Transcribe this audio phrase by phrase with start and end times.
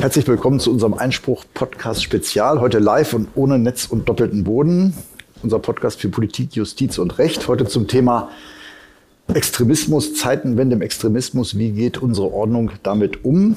[0.00, 2.60] Herzlich willkommen zu unserem Einspruch-Podcast Spezial.
[2.60, 4.94] Heute live und ohne Netz und doppelten Boden.
[5.42, 7.48] Unser Podcast für Politik, Justiz und Recht.
[7.48, 8.30] Heute zum Thema
[9.34, 11.58] Extremismus, Zeitenwende im Extremismus.
[11.58, 13.56] Wie geht unsere Ordnung damit um?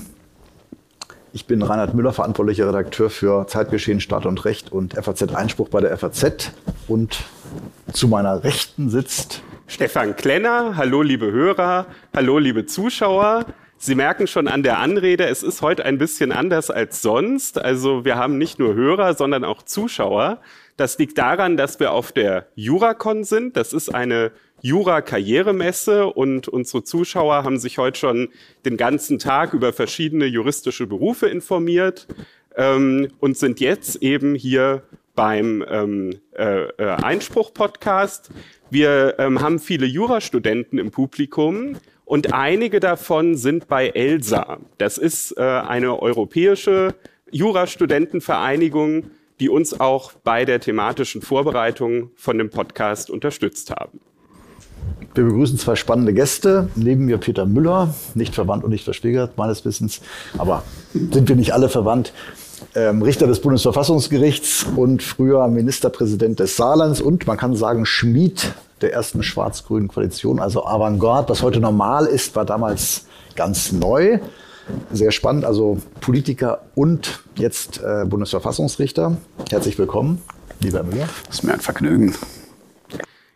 [1.32, 5.80] Ich bin Reinhard Müller, verantwortlicher Redakteur für Zeitgeschehen, Staat und Recht und FAZ Einspruch bei
[5.80, 6.52] der FAZ.
[6.88, 7.24] Und
[7.92, 10.75] zu meiner Rechten sitzt Stefan Klenner.
[10.75, 11.88] Hallo, liebe Hörer.
[12.14, 13.46] Hallo, liebe Zuschauer.
[13.78, 17.60] Sie merken schon an der Anrede, es ist heute ein bisschen anders als sonst.
[17.60, 20.41] Also wir haben nicht nur Hörer, sondern auch Zuschauer.
[20.78, 23.57] Das liegt daran, dass wir auf der Juracon sind.
[23.57, 28.30] Das ist eine Jura-Karrieremesse und unsere Zuschauer haben sich heute schon
[28.66, 32.08] den ganzen Tag über verschiedene juristische Berufe informiert
[32.55, 34.83] ähm, und sind jetzt eben hier
[35.16, 38.31] beim ähm, äh, äh, Einspruch-Podcast.
[38.70, 44.58] Wir ähm, haben viele Jurastudenten im Publikum und einige davon sind bei ELSA.
[44.78, 46.95] Das ist äh, eine europäische
[47.31, 54.00] Jurastudentenvereinigung, die uns auch bei der thematischen Vorbereitung von dem Podcast unterstützt haben.
[55.16, 56.70] Wir begrüßen zwei spannende Gäste.
[56.75, 60.02] Neben mir Peter Müller, nicht verwandt und nicht verschwägert meines Wissens,
[60.38, 62.14] aber sind wir nicht alle verwandt.
[62.75, 68.94] Ähm, Richter des Bundesverfassungsgerichts und früher Ministerpräsident des Saarlands und man kann sagen Schmied der
[68.94, 71.30] ersten schwarz-grünen Koalition, also Avantgarde.
[71.30, 73.05] Was heute normal ist, war damals
[73.36, 74.20] ganz neu.
[74.92, 79.17] Sehr spannend, also Politiker und jetzt äh, Bundesverfassungsrichter.
[79.50, 80.22] Herzlich willkommen,
[80.61, 81.09] lieber Müller.
[81.27, 82.16] Das ist mir ein Vergnügen.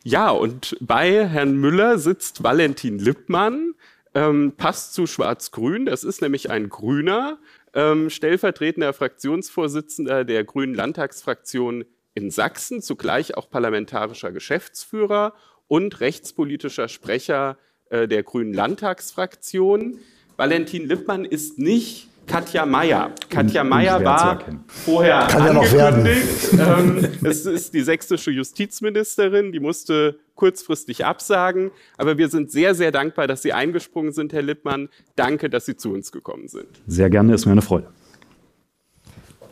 [0.03, 3.73] Ja, und bei Herrn Müller sitzt Valentin Lippmann,
[4.13, 5.85] ähm, passt zu Schwarz-Grün.
[5.85, 7.37] Das ist nämlich ein Grüner,
[7.77, 15.35] ähm, stellvertretender Fraktionsvorsitzender der Grünen Landtagsfraktion in Sachsen, zugleich auch parlamentarischer Geschäftsführer
[15.67, 17.59] und rechtspolitischer Sprecher
[17.91, 19.99] äh, der Grünen Landtagsfraktion.
[20.37, 23.11] Valentin Lippmann ist nicht Katja Mayer.
[23.29, 26.53] Katja Mayer war vorher Kann angekündigt.
[26.53, 31.71] Ja ähm, es ist die sächsische Justizministerin, die musste kurzfristig absagen.
[31.97, 34.87] Aber wir sind sehr, sehr dankbar, dass Sie eingesprungen sind, Herr Lippmann.
[35.17, 36.67] Danke, dass Sie zu uns gekommen sind.
[36.87, 37.87] Sehr gerne, ist mir eine Freude.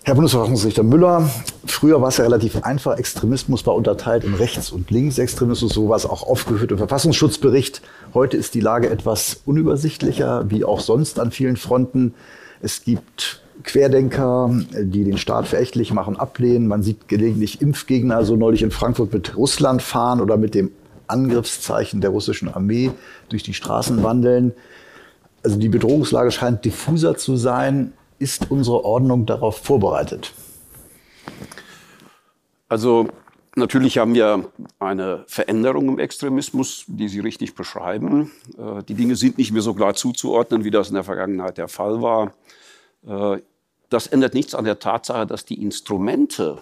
[0.08, 1.28] Herr Bundesverfassungsrichter Müller,
[1.66, 2.96] früher war es ja relativ einfach.
[3.00, 5.74] Extremismus war unterteilt in Rechts- und Linksextremismus.
[5.74, 7.82] So war es auch aufgeführt im Verfassungsschutzbericht.
[8.14, 12.14] Heute ist die Lage etwas unübersichtlicher, wie auch sonst an vielen Fronten.
[12.62, 16.68] Es gibt Querdenker, die den Staat verächtlich machen, ablehnen.
[16.68, 20.72] Man sieht gelegentlich Impfgegner, so neulich in Frankfurt mit Russland fahren oder mit dem
[21.08, 22.92] Angriffszeichen der russischen Armee
[23.30, 24.54] durch die Straßen wandeln.
[25.44, 30.34] Also die Bedrohungslage scheint diffuser zu sein ist unsere Ordnung darauf vorbereitet?
[32.68, 33.08] Also
[33.56, 34.50] natürlich haben wir
[34.80, 38.32] eine Veränderung im Extremismus, die Sie richtig beschreiben.
[38.58, 41.68] Äh, die Dinge sind nicht mehr so klar zuzuordnen, wie das in der Vergangenheit der
[41.68, 42.34] Fall war.
[43.08, 43.42] Äh,
[43.90, 46.62] das ändert nichts an der Tatsache, dass die Instrumente,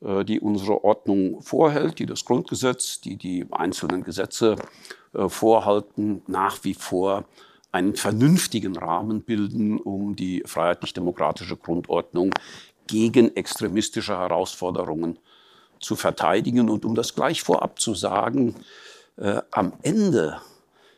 [0.00, 4.56] äh, die unsere Ordnung vorhält, die das Grundgesetz, die die einzelnen Gesetze
[5.28, 7.24] vorhalten, nach wie vor
[7.72, 12.30] einen vernünftigen Rahmen bilden, um die freiheitlich-demokratische Grundordnung
[12.86, 15.18] gegen extremistische Herausforderungen
[15.80, 16.70] zu verteidigen.
[16.70, 18.54] Und um das gleich vorab zu sagen,
[19.16, 20.40] äh, am Ende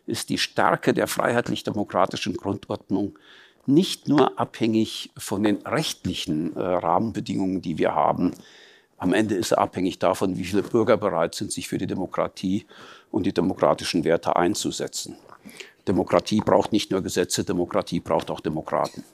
[0.07, 3.19] ist die Stärke der freiheitlich-demokratischen Grundordnung
[3.67, 8.33] nicht nur abhängig von den rechtlichen äh, Rahmenbedingungen, die wir haben.
[8.99, 12.67] Am Ende ist er abhängig davon, wie viele Bürger bereit sind, sich für die Demokratie
[13.11, 15.17] und die demokratischen Werte einzusetzen.
[15.89, 19.05] Demokratie braucht nicht nur Gesetze, Demokratie braucht auch Demokraten.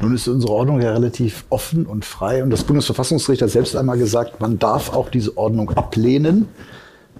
[0.00, 2.42] Nun ist unsere Ordnung ja relativ offen und frei.
[2.42, 6.48] Und das Bundesverfassungsgericht hat selbst einmal gesagt, man darf auch diese Ordnung ablehnen.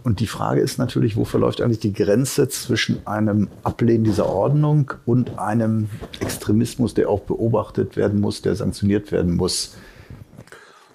[0.04, 4.92] Und die Frage ist natürlich, wo verläuft eigentlich die Grenze zwischen einem Ablehnen dieser Ordnung
[5.06, 5.88] und einem
[6.20, 9.76] Extremismus, der auch beobachtet werden muss, der sanktioniert werden muss?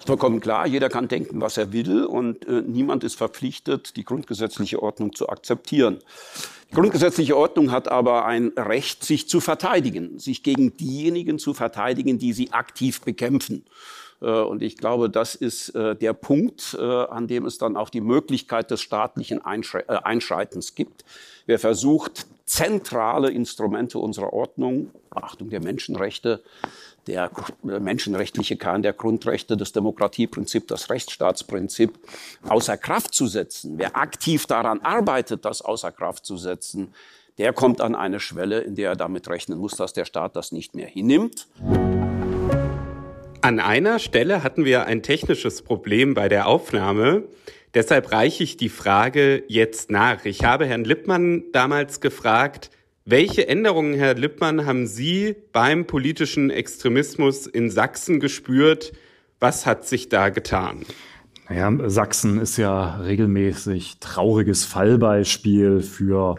[0.08, 4.82] vollkommen klar, jeder kann denken, was er will und äh, niemand ist verpflichtet, die grundgesetzliche
[4.82, 5.98] Ordnung zu akzeptieren.
[6.70, 12.18] Die grundgesetzliche Ordnung hat aber ein Recht, sich zu verteidigen, sich gegen diejenigen zu verteidigen,
[12.18, 13.64] die sie aktiv bekämpfen.
[14.20, 17.90] Äh, und ich glaube, das ist äh, der Punkt, äh, an dem es dann auch
[17.90, 21.04] die Möglichkeit des staatlichen Einschreitens gibt.
[21.46, 26.42] Wer versucht, zentrale Instrumente unserer Ordnung, Achtung der Menschenrechte,
[27.06, 27.30] der
[27.62, 31.98] menschenrechtliche Kern der Grundrechte, das Demokratieprinzip, das Rechtsstaatsprinzip
[32.46, 33.78] außer Kraft zu setzen.
[33.78, 36.92] Wer aktiv daran arbeitet, das außer Kraft zu setzen,
[37.38, 40.52] der kommt an eine Schwelle, in der er damit rechnen muss, dass der Staat das
[40.52, 41.46] nicht mehr hinnimmt.
[43.48, 47.22] An einer Stelle hatten wir ein technisches Problem bei der Aufnahme.
[47.72, 50.26] Deshalb reiche ich die Frage jetzt nach.
[50.26, 52.70] Ich habe Herrn Lippmann damals gefragt,
[53.06, 58.92] Welche Änderungen, Herr Lippmann, haben Sie beim politischen Extremismus in Sachsen gespürt?
[59.40, 60.84] Was hat sich da getan?
[61.48, 66.34] Naja, Sachsen ist ja regelmäßig trauriges Fallbeispiel für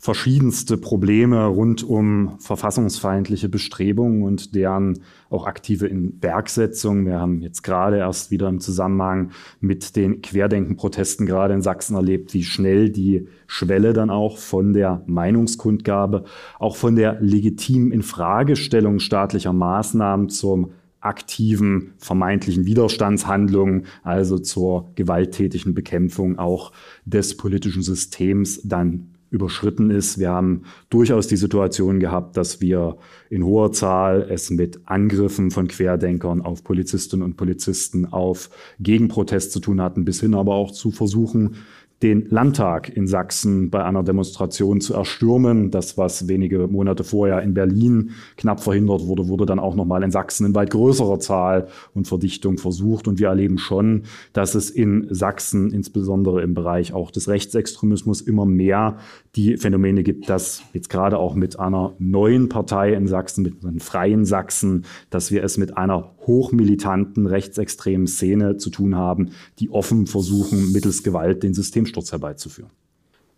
[0.00, 7.04] verschiedenste Probleme rund um verfassungsfeindliche Bestrebungen und deren auch aktive Inwerksetzung.
[7.04, 12.32] Wir haben jetzt gerade erst wieder im Zusammenhang mit den Querdenken-Protesten gerade in Sachsen erlebt,
[12.32, 16.24] wie schnell die Schwelle dann auch von der Meinungskundgabe,
[16.60, 20.70] auch von der legitimen Infragestellung staatlicher Maßnahmen zum
[21.00, 26.72] aktiven vermeintlichen Widerstandshandlungen, also zur gewalttätigen Bekämpfung auch
[27.04, 30.18] des politischen Systems dann überschritten ist.
[30.18, 32.96] Wir haben durchaus die Situation gehabt, dass wir
[33.30, 39.60] in hoher Zahl es mit Angriffen von Querdenkern auf Polizistinnen und Polizisten, auf Gegenprotest zu
[39.60, 41.56] tun hatten, bis hin aber auch zu Versuchen,
[42.02, 45.70] den Landtag in Sachsen bei einer Demonstration zu erstürmen.
[45.70, 50.12] Das, was wenige Monate vorher in Berlin knapp verhindert wurde, wurde dann auch nochmal in
[50.12, 53.08] Sachsen in weit größerer Zahl und Verdichtung versucht.
[53.08, 58.46] Und wir erleben schon, dass es in Sachsen, insbesondere im Bereich auch des Rechtsextremismus, immer
[58.46, 58.98] mehr
[59.34, 63.80] die Phänomene gibt, dass jetzt gerade auch mit einer neuen Partei in Sachsen, mit einem
[63.80, 70.06] freien Sachsen, dass wir es mit einer hochmilitanten rechtsextremen Szene zu tun haben, die offen
[70.06, 72.70] versuchen, mittels Gewalt den Systemsturz herbeizuführen.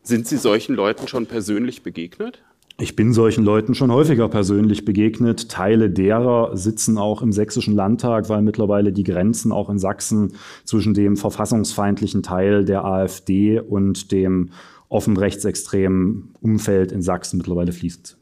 [0.02, 2.42] Sind Sie solchen Leuten schon persönlich begegnet?
[2.78, 5.50] Ich bin solchen Leuten schon häufiger persönlich begegnet.
[5.50, 10.32] Teile derer sitzen auch im sächsischen Landtag, weil mittlerweile die Grenzen auch in Sachsen
[10.64, 14.48] zwischen dem verfassungsfeindlichen Teil der AfD und dem
[14.88, 18.16] offen rechtsextremen Umfeld in Sachsen mittlerweile fließend.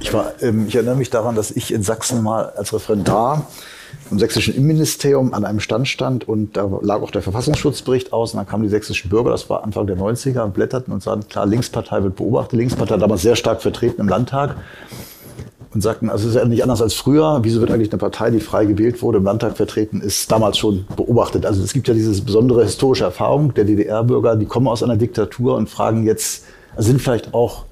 [0.00, 3.46] Ich, war, ähm, ich erinnere mich daran, dass ich in Sachsen mal als Referendar
[4.10, 8.38] im sächsischen Innenministerium an einem Stand stand und da lag auch der Verfassungsschutzbericht aus und
[8.38, 11.46] dann kamen die sächsischen Bürger, das war Anfang der 90er, und blätterten und sagten, klar,
[11.46, 14.56] Linkspartei wird beobachtet, Linkspartei damals sehr stark vertreten im Landtag
[15.74, 17.40] und sagten, also es ist ja nicht anders als früher.
[17.42, 20.86] Wieso wird eigentlich eine Partei, die frei gewählt wurde, im Landtag vertreten ist, damals schon
[20.96, 21.44] beobachtet?
[21.44, 25.56] Also es gibt ja diese besondere historische Erfahrung der DDR-Bürger, die kommen aus einer Diktatur
[25.56, 27.64] und fragen jetzt, also sind vielleicht auch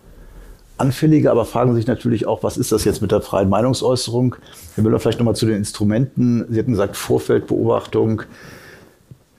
[0.78, 4.37] anfällige, aber fragen sich natürlich auch, was ist das jetzt mit der freien Meinungsäußerung?
[4.75, 6.44] Herr Müller, vielleicht nochmal zu den Instrumenten.
[6.50, 8.23] Sie hatten gesagt, Vorfeldbeobachtung.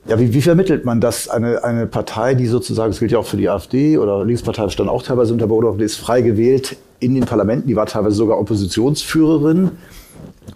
[0.07, 1.27] Ja, wie, wie vermittelt man das?
[1.27, 4.89] Eine, eine Partei, die sozusagen, das gilt ja auch für die AfD oder Linkspartei stand
[4.89, 8.39] auch teilweise unter Beobachtung, die ist frei gewählt in den Parlamenten, die war teilweise sogar
[8.39, 9.71] Oppositionsführerin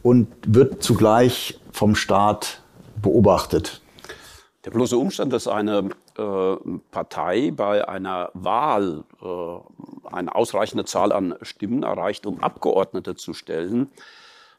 [0.03, 2.61] und wird zugleich vom Staat
[3.01, 3.81] beobachtet.
[4.63, 11.83] Der bloße Umstand, dass eine Partei bei einer Wahl äh, eine ausreichende Zahl an Stimmen
[11.83, 13.89] erreicht, um Abgeordnete zu stellen,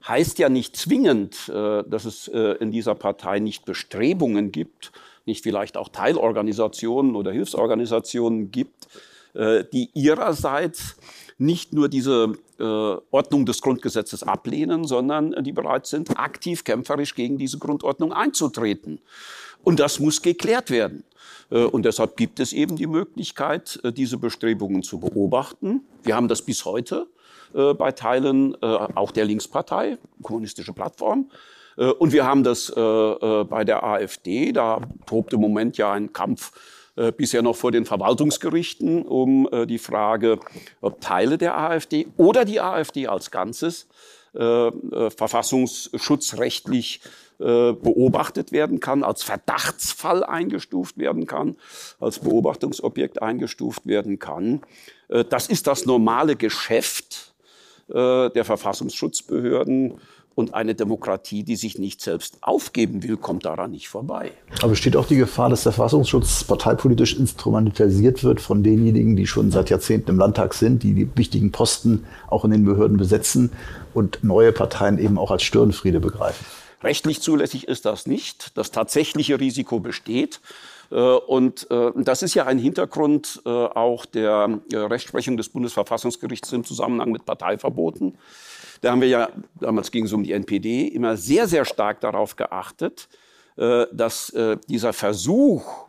[0.07, 4.93] heißt ja nicht zwingend, äh, dass es äh, in dieser Partei nicht Bestrebungen gibt,
[5.27, 8.89] nicht vielleicht auch Teilorganisationen oder Hilfsorganisationen gibt,
[9.35, 10.97] äh, die ihrerseits
[11.39, 12.35] nicht nur diese
[13.11, 19.01] Ordnung des Grundgesetzes ablehnen, sondern die bereit sind, aktiv kämpferisch gegen diese Grundordnung einzutreten.
[19.65, 21.03] Und das muss geklärt werden.
[21.51, 25.83] Und deshalb gibt es eben die Möglichkeit, diese Bestrebungen zu beobachten.
[26.03, 27.09] Wir haben das bis heute
[27.55, 31.29] äh, bei Teilen äh, auch der Linkspartei, kommunistische Plattform.
[31.77, 35.93] Äh, und wir haben das äh, äh, bei der AfD, da tobt im Moment ja
[35.93, 36.53] ein Kampf
[36.97, 40.39] äh, bisher noch vor den Verwaltungsgerichten um die Frage,
[40.81, 43.87] ob Teile der AfD oder die AfD als Ganzes
[44.35, 47.03] verfassungsschutzrechtlich
[47.43, 51.57] beobachtet werden kann, als Verdachtsfall eingestuft werden kann,
[51.99, 54.61] als Beobachtungsobjekt eingestuft werden kann.
[55.29, 57.33] Das ist das normale Geschäft
[57.93, 59.95] äh, der Verfassungsschutzbehörden.
[60.35, 64.31] Und eine Demokratie, die sich nicht selbst aufgeben will, kommt daran nicht vorbei.
[64.61, 69.51] Aber besteht auch die Gefahr, dass der Verfassungsschutz parteipolitisch instrumentalisiert wird von denjenigen, die schon
[69.51, 73.53] seit Jahrzehnten im Landtag sind, die die wichtigen Posten auch in den Behörden besetzen
[73.93, 76.47] und neue Parteien eben auch als Störenfriede begreifen?
[76.83, 78.57] Rechtlich zulässig ist das nicht.
[78.57, 80.41] Das tatsächliche Risiko besteht.
[80.91, 86.65] Äh, und äh, das ist ja ein Hintergrund äh, auch der Rechtsprechung des Bundesverfassungsgerichts im
[86.65, 88.19] Zusammenhang mit Parteiverboten.
[88.81, 89.29] Da haben wir ja,
[89.61, 93.09] damals ging es um die NPD, immer sehr, sehr stark darauf geachtet,
[93.55, 94.35] dass
[94.69, 95.87] dieser Versuch,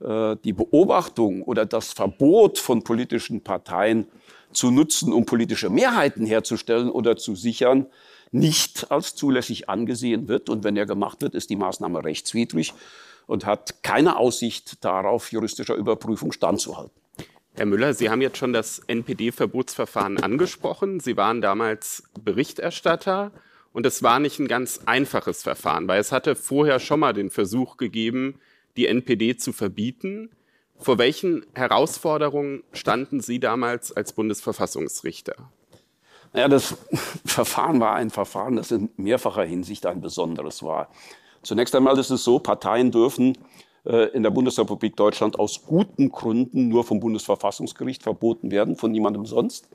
[0.00, 4.06] die Beobachtung oder das Verbot von politischen Parteien
[4.50, 7.86] zu nutzen, um politische Mehrheiten herzustellen oder zu sichern,
[8.32, 10.48] nicht als zulässig angesehen wird.
[10.48, 12.74] Und wenn er gemacht wird, ist die Maßnahme rechtswidrig
[13.26, 17.00] und hat keine Aussicht darauf, juristischer Überprüfung standzuhalten.
[17.54, 21.00] Herr Müller, Sie haben jetzt schon das NPD-Verbotsverfahren angesprochen.
[21.00, 23.30] Sie waren damals Berichterstatter
[23.74, 27.30] und es war nicht ein ganz einfaches Verfahren, weil es hatte vorher schon mal den
[27.30, 28.40] Versuch gegeben,
[28.76, 30.30] die NPD zu verbieten.
[30.78, 35.52] Vor welchen Herausforderungen standen Sie damals als Bundesverfassungsrichter?
[36.34, 36.76] Ja, das
[37.24, 40.88] Verfahren war ein Verfahren, das in mehrfacher Hinsicht ein besonderes war.
[41.42, 43.36] Zunächst einmal ist es so, Parteien dürfen
[43.84, 49.26] äh, in der Bundesrepublik Deutschland aus guten Gründen nur vom Bundesverfassungsgericht verboten werden, von niemandem
[49.26, 49.68] sonst.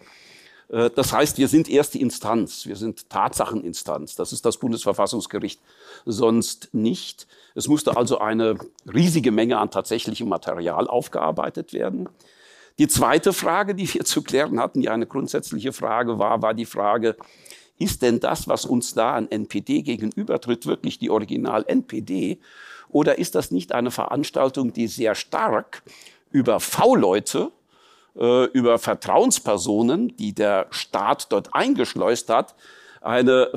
[0.69, 4.15] Äh, das heißt, wir sind erste Instanz, wir sind Tatsacheninstanz.
[4.15, 5.59] Das ist das Bundesverfassungsgericht
[6.05, 7.27] sonst nicht.
[7.55, 8.57] Es musste also eine
[8.91, 12.09] riesige Menge an tatsächlichem Material aufgearbeitet werden.
[12.79, 16.65] Die zweite Frage, die wir zu klären hatten, die eine grundsätzliche Frage war, war die
[16.65, 17.15] Frage,
[17.79, 22.39] ist denn das, was uns da an NPD gegenübertritt, wirklich die Original-NPD?
[22.89, 25.83] Oder ist das nicht eine Veranstaltung, die sehr stark
[26.31, 27.51] über V-Leute,
[28.15, 32.55] äh, über Vertrauenspersonen, die der Staat dort eingeschleust hat,
[33.01, 33.51] eine,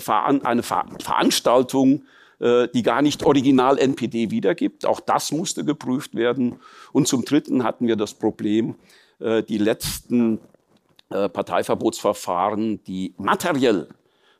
[0.44, 2.04] eine Veranstaltung,
[2.40, 4.86] äh, die gar nicht original NPD wiedergibt.
[4.86, 6.60] Auch das musste geprüft werden.
[6.92, 8.76] Und zum Dritten hatten wir das Problem,
[9.20, 10.40] die letzten
[11.10, 13.88] Parteiverbotsverfahren, die materiell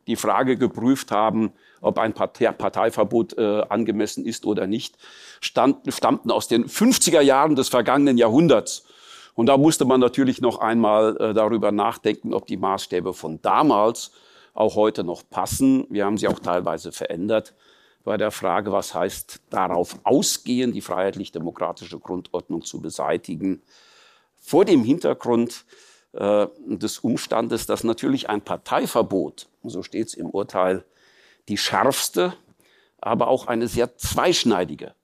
[0.06, 4.96] die Frage geprüft haben, ob ein Parteiverbot äh, angemessen ist oder nicht,
[5.40, 8.84] stammten aus den 50er Jahren des vergangenen Jahrhunderts.
[9.34, 14.10] Und da musste man natürlich noch einmal äh, darüber nachdenken, ob die Maßstäbe von damals
[14.52, 15.86] auch heute noch passen.
[15.88, 17.54] Wir haben sie auch teilweise verändert
[18.02, 23.62] bei der Frage, was heißt darauf ausgehen, die freiheitlich-demokratische Grundordnung zu beseitigen.
[24.40, 25.64] Vor dem Hintergrund
[26.12, 30.84] äh, des Umstandes, dass natürlich ein Parteiverbot, so steht es im Urteil,
[31.48, 32.34] die schärfste,
[33.00, 34.94] aber auch eine sehr zweischneidige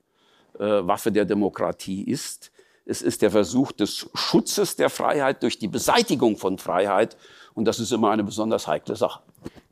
[0.59, 2.51] äh, Waffe der Demokratie ist.
[2.85, 7.17] Es ist der Versuch des Schutzes der Freiheit durch die Beseitigung von Freiheit.
[7.55, 9.23] Und das ist immer eine besonders heikle Sache.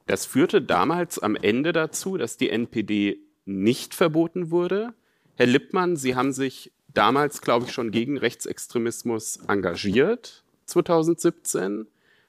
[0.07, 4.95] Das führte damals am Ende dazu, dass die NPD nicht verboten wurde.
[5.37, 11.87] Herr Lippmann, Sie haben sich damals, glaube ich, schon gegen Rechtsextremismus engagiert, 2017.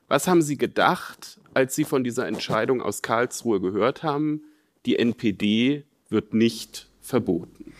[0.07, 4.41] Was haben Sie gedacht, als Sie von dieser Entscheidung aus Karlsruhe gehört haben,
[4.85, 7.73] die NPD wird nicht verboten?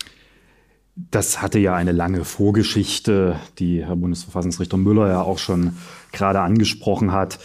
[0.96, 5.76] Das hatte ja eine lange Vorgeschichte, die Herr Bundesverfassungsrichter Müller ja auch schon
[6.14, 7.38] gerade angesprochen hat.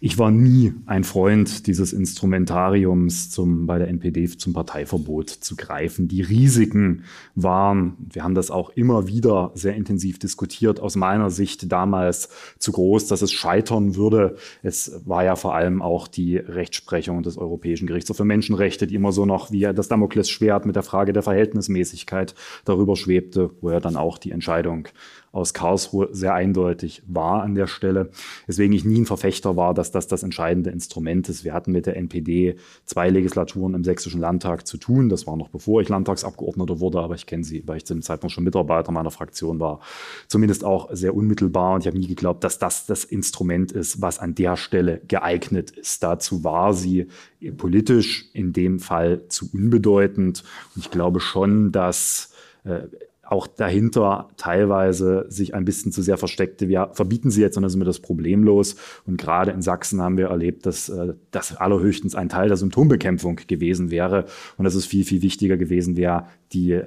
[0.00, 6.06] Ich war nie ein Freund dieses Instrumentariums, zum, bei der NPD zum Parteiverbot zu greifen.
[6.06, 7.02] Die Risiken
[7.34, 12.28] waren, wir haben das auch immer wieder sehr intensiv diskutiert, aus meiner Sicht damals
[12.60, 14.36] zu groß, dass es scheitern würde.
[14.62, 19.10] Es war ja vor allem auch die Rechtsprechung des Europäischen Gerichtshofs für Menschenrechte, die immer
[19.10, 23.96] so noch wie das Damoklesschwert mit der Frage der Verhältnismäßigkeit darüber schwebte, wo ja dann
[23.96, 24.86] auch die Entscheidung
[25.32, 28.10] aus Karlsruhe sehr eindeutig war an der Stelle.
[28.46, 31.44] Deswegen ich nie ein Verfechter war, dass das das entscheidende Instrument ist.
[31.44, 35.08] Wir hatten mit der NPD zwei Legislaturen im Sächsischen Landtag zu tun.
[35.08, 38.02] Das war noch bevor ich Landtagsabgeordneter wurde, aber ich kenne sie, weil ich zu dem
[38.02, 39.80] Zeitpunkt schon Mitarbeiter meiner Fraktion war.
[40.28, 41.74] Zumindest auch sehr unmittelbar.
[41.74, 45.70] Und ich habe nie geglaubt, dass das das Instrument ist, was an der Stelle geeignet
[45.70, 46.02] ist.
[46.02, 47.08] Dazu war sie
[47.56, 50.44] politisch in dem Fall zu unbedeutend.
[50.74, 52.32] Und ich glaube schon, dass
[52.64, 52.80] äh,
[53.28, 56.68] auch dahinter teilweise sich ein bisschen zu sehr versteckte.
[56.68, 58.76] Wir verbieten sie jetzt und dann sind wir das problemlos.
[59.06, 63.36] Und gerade in Sachsen haben wir erlebt, dass äh, das allerhöchstens ein Teil der Symptombekämpfung
[63.46, 64.24] gewesen wäre
[64.56, 66.80] und dass es viel, viel wichtiger gewesen wäre, die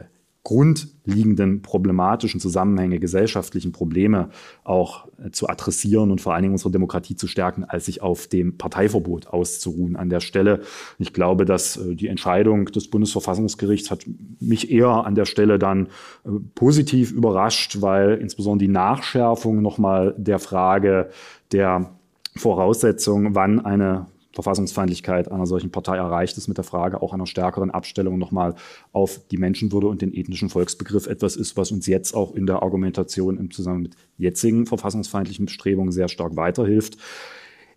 [0.44, 4.30] grundliegenden problematischen Zusammenhänge, gesellschaftlichen Probleme
[4.64, 8.28] auch äh, zu adressieren und vor allen Dingen unsere Demokratie zu stärken, als sich auf
[8.28, 10.62] dem Parteiverbot auszuruhen an der Stelle.
[10.98, 14.06] Ich glaube, dass äh, die Entscheidung des Bundesverfassungsgerichts hat
[14.40, 15.88] mich eher an der Stelle dann
[16.26, 21.12] äh, positiv überrascht, weil insbesondere die Nachschärfung nochmal der Frage
[21.52, 21.92] der
[22.36, 27.72] Voraussetzung, wann eine Verfassungsfeindlichkeit einer solchen Partei erreicht ist mit der Frage auch einer stärkeren
[27.72, 28.56] Abstellung nochmal
[28.94, 32.64] auf die Menschenwürde und den ethnischen Volksbegriff etwas ist, was uns jetzt auch in der
[32.64, 36.98] Argumentation im Zusammenhang mit jetzigen verfassungsfeindlichen Bestrebungen sehr stark weiterhilft.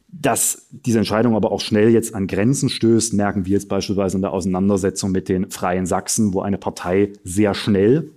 [0.09, 4.23] Dass diese Entscheidung aber auch schnell jetzt an Grenzen stößt, merken wir jetzt beispielsweise in
[4.23, 8.11] der Auseinandersetzung mit den Freien Sachsen, wo eine Partei sehr schnell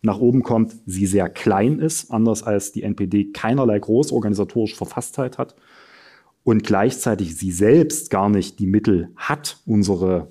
[0.00, 5.56] nach oben kommt, sie sehr klein ist, anders als die NPD keinerlei großorganisatorische Verfasstheit hat
[6.44, 10.28] und gleichzeitig sie selbst gar nicht die Mittel hat, unsere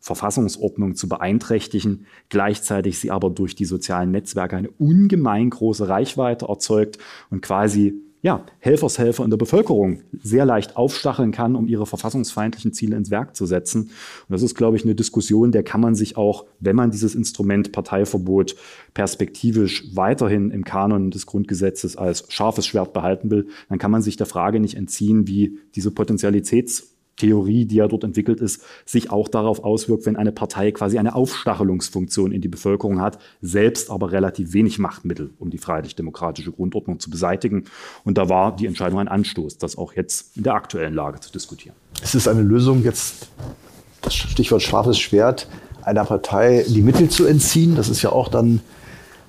[0.00, 6.98] Verfassungsordnung zu beeinträchtigen, gleichzeitig sie aber durch die sozialen Netzwerke eine ungemein große Reichweite erzeugt
[7.30, 12.96] und quasi ja, Helfershelfer in der Bevölkerung sehr leicht aufstacheln kann, um ihre verfassungsfeindlichen Ziele
[12.96, 13.82] ins Werk zu setzen.
[13.82, 17.14] Und das ist, glaube ich, eine Diskussion, der kann man sich auch, wenn man dieses
[17.14, 18.56] Instrument Parteiverbot
[18.94, 24.16] perspektivisch weiterhin im Kanon des Grundgesetzes als scharfes Schwert behalten will, dann kann man sich
[24.16, 29.28] der Frage nicht entziehen, wie diese Potentialitäts Theorie, die ja dort entwickelt ist, sich auch
[29.28, 34.52] darauf auswirkt, wenn eine Partei quasi eine Aufstachelungsfunktion in die Bevölkerung hat, selbst aber relativ
[34.52, 37.64] wenig Machtmittel, um die freiheitlich-demokratische Grundordnung zu beseitigen.
[38.04, 41.32] Und da war die Entscheidung ein Anstoß, das auch jetzt in der aktuellen Lage zu
[41.32, 41.74] diskutieren.
[42.02, 43.28] Ist es eine Lösung, jetzt
[44.02, 45.48] das Stichwort scharfes Schwert,
[45.82, 47.76] einer Partei die Mittel zu entziehen?
[47.76, 48.60] Das ist ja auch dann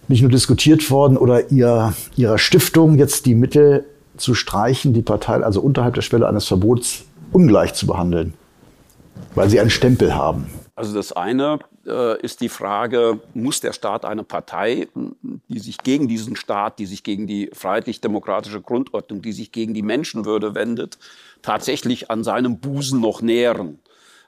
[0.07, 3.85] nicht nur diskutiert worden oder ihr, ihrer Stiftung jetzt die Mittel
[4.17, 8.33] zu streichen, die Partei also unterhalb der Schwelle eines Verbots ungleich zu behandeln,
[9.35, 10.47] weil sie einen Stempel haben.
[10.75, 14.87] Also das eine äh, ist die Frage, muss der Staat eine Partei,
[15.47, 19.81] die sich gegen diesen Staat, die sich gegen die freiheitlich-demokratische Grundordnung, die sich gegen die
[19.81, 20.99] Menschenwürde wendet,
[21.41, 23.79] tatsächlich an seinem Busen noch nähren,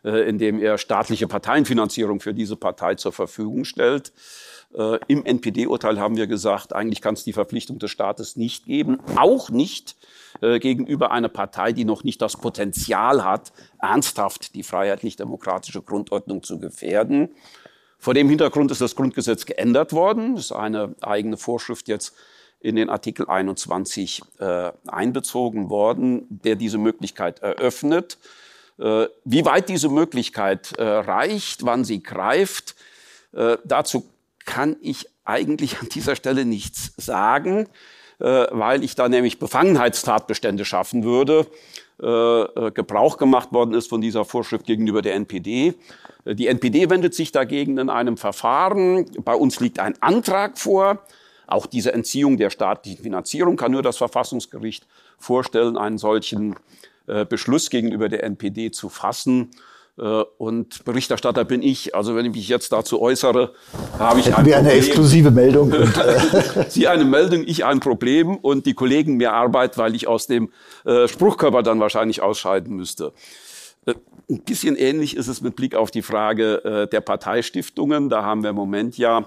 [0.04, 4.12] äh, indem er staatliche Parteienfinanzierung für diese Partei zur Verfügung stellt.
[4.74, 9.00] Äh, Im NPD-Urteil haben wir gesagt, eigentlich kann es die Verpflichtung des Staates nicht geben,
[9.16, 9.96] auch nicht
[10.42, 16.60] äh, gegenüber einer Partei, die noch nicht das Potenzial hat, ernsthaft die freiheitlich-demokratische Grundordnung zu
[16.60, 17.30] gefährden.
[17.98, 20.36] Vor dem Hintergrund ist das Grundgesetz geändert worden.
[20.36, 22.16] Es ist eine eigene Vorschrift jetzt
[22.62, 28.18] in den Artikel 21 äh, einbezogen worden, der diese Möglichkeit eröffnet.
[28.78, 32.76] Äh, wie weit diese Möglichkeit äh, reicht, wann sie greift,
[33.34, 34.10] äh, dazu
[34.50, 37.68] kann ich eigentlich an dieser Stelle nichts sagen.
[38.20, 41.48] Äh, weil ich da nämlich Befangenheitstatbestände schaffen würde.
[42.02, 45.74] Äh, äh, Gebrauch gemacht worden ist von dieser Vorschrift gegenüber der NPD.
[46.26, 49.06] Die NPD wendet sich dagegen in einem Verfahren.
[49.24, 51.02] Bei uns liegt ein Antrag vor.
[51.48, 54.86] Auch diese Entziehung der staatlichen Finanzierung kann nur das Verfassungsgericht
[55.18, 56.56] vorstellen, einen solchen
[57.28, 59.50] Beschluss gegenüber der NPD zu fassen.
[60.00, 61.94] Äh, und Berichterstatter bin ich.
[61.94, 63.54] Also wenn ich mich jetzt dazu äußere,
[63.98, 65.72] habe ich Hätten ein wir eine exklusive Meldung.
[65.74, 70.08] Und, äh Sie eine Meldung, ich ein Problem und die Kollegen mehr Arbeit, weil ich
[70.08, 70.52] aus dem
[70.86, 73.14] äh, Spruchkörper dann wahrscheinlich ausscheiden müsste.
[73.86, 78.10] Ein bisschen ähnlich ist es mit Blick auf die Frage der Parteistiftungen.
[78.10, 79.26] Da haben wir im Moment ja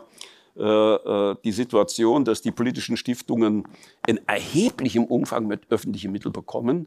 [0.54, 3.64] die Situation, dass die politischen Stiftungen
[4.06, 6.86] in erheblichem Umfang mit öffentlichen Mitteln bekommen.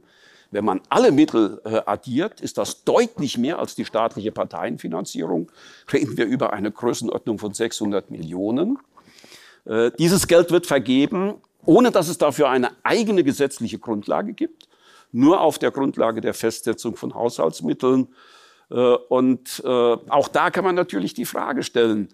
[0.51, 5.51] Wenn man alle Mittel äh, addiert, ist das deutlich mehr als die staatliche Parteienfinanzierung.
[5.91, 8.77] Reden wir über eine Größenordnung von 600 Millionen.
[9.65, 14.67] Äh, dieses Geld wird vergeben, ohne dass es dafür eine eigene gesetzliche Grundlage gibt,
[15.11, 18.07] nur auf der Grundlage der Festsetzung von Haushaltsmitteln.
[18.69, 22.09] Äh, und auch da kann man natürlich die Frage stellen,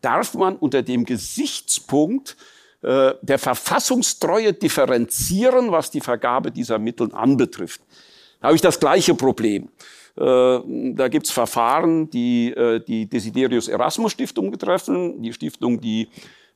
[0.00, 2.36] darf man unter dem Gesichtspunkt
[2.86, 7.80] äh, der Verfassungstreue differenzieren, was die Vergabe dieser Mittel anbetrifft.
[8.40, 9.70] Da habe ich das gleiche Problem.
[10.16, 10.60] Äh,
[10.94, 16.08] da gibt's Verfahren, die äh, die Desiderius Erasmus Stiftung betreffen, die Stiftung, die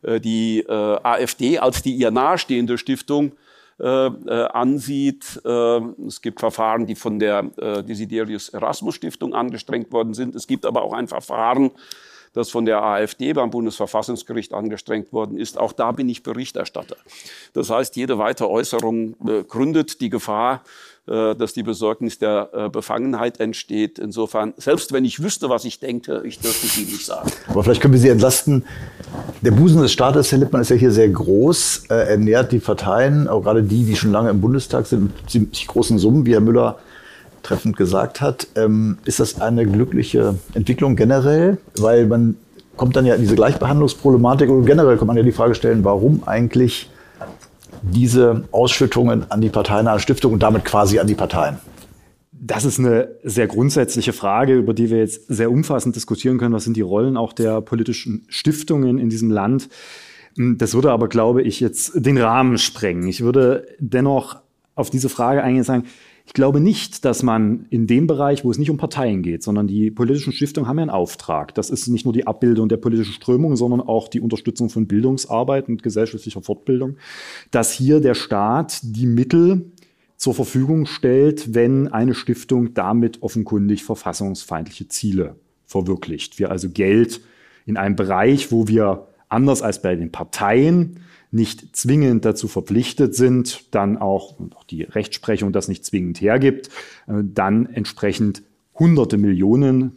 [0.03, 3.33] die AfD als die ihr nahestehende Stiftung
[3.77, 5.43] ansieht.
[5.45, 7.43] Es gibt Verfahren, die von der
[7.83, 10.35] Desiderius Erasmus Stiftung angestrengt worden sind.
[10.35, 11.71] Es gibt aber auch ein Verfahren,
[12.33, 15.59] das von der AfD beim Bundesverfassungsgericht angestrengt worden ist.
[15.59, 16.97] Auch da bin ich Berichterstatter.
[17.53, 20.63] Das heißt, jede weitere Äußerung äh, gründet die Gefahr,
[21.09, 23.99] äh, dass die Besorgnis der äh, Befangenheit entsteht.
[23.99, 27.31] Insofern, selbst wenn ich wüsste, was ich denke, ich dürfte sie nicht sagen.
[27.49, 28.65] Aber vielleicht können wir Sie entlasten.
[29.43, 31.87] Der Busen des Staates, Herr Lippmann, ist ja hier sehr groß.
[31.89, 35.67] Er ernährt die Parteien, auch gerade die, die schon lange im Bundestag sind, mit ziemlich
[35.67, 36.79] großen Summen, wie Herr Müller
[37.43, 38.47] treffend gesagt hat.
[38.57, 41.59] Ähm, ist das eine glückliche Entwicklung generell?
[41.77, 42.37] Weil man
[42.77, 46.23] kommt dann ja in diese Gleichbehandlungsproblematik und generell kann man ja die Frage stellen, warum
[46.27, 46.91] eigentlich
[47.83, 51.59] diese Ausschüttungen an die parteinahe Stiftung und damit quasi an die Parteien?
[52.33, 56.55] Das ist eine sehr grundsätzliche Frage, über die wir jetzt sehr umfassend diskutieren können.
[56.55, 59.69] Was sind die Rollen auch der politischen Stiftungen in diesem Land?
[60.37, 63.07] Das würde aber, glaube ich, jetzt den Rahmen sprengen.
[63.09, 64.37] Ich würde dennoch
[64.75, 65.85] auf diese Frage eingehen und sagen,
[66.31, 69.67] ich glaube nicht, dass man in dem Bereich, wo es nicht um Parteien geht, sondern
[69.67, 71.57] die politischen Stiftungen haben ja einen Auftrag.
[71.57, 75.67] Das ist nicht nur die Abbildung der politischen Strömung, sondern auch die Unterstützung von Bildungsarbeit
[75.67, 76.99] und gesellschaftlicher Fortbildung,
[77.51, 79.73] dass hier der Staat die Mittel
[80.17, 85.35] zur Verfügung stellt, wenn eine Stiftung damit offenkundig verfassungsfeindliche Ziele
[85.67, 86.39] verwirklicht.
[86.39, 87.23] Wir also Geld
[87.67, 93.75] in einem Bereich, wo wir anders als bei den Parteien nicht zwingend dazu verpflichtet sind,
[93.75, 96.69] dann auch, auch die Rechtsprechung das nicht zwingend hergibt,
[97.07, 98.43] äh, dann entsprechend
[98.75, 99.97] hunderte Millionen,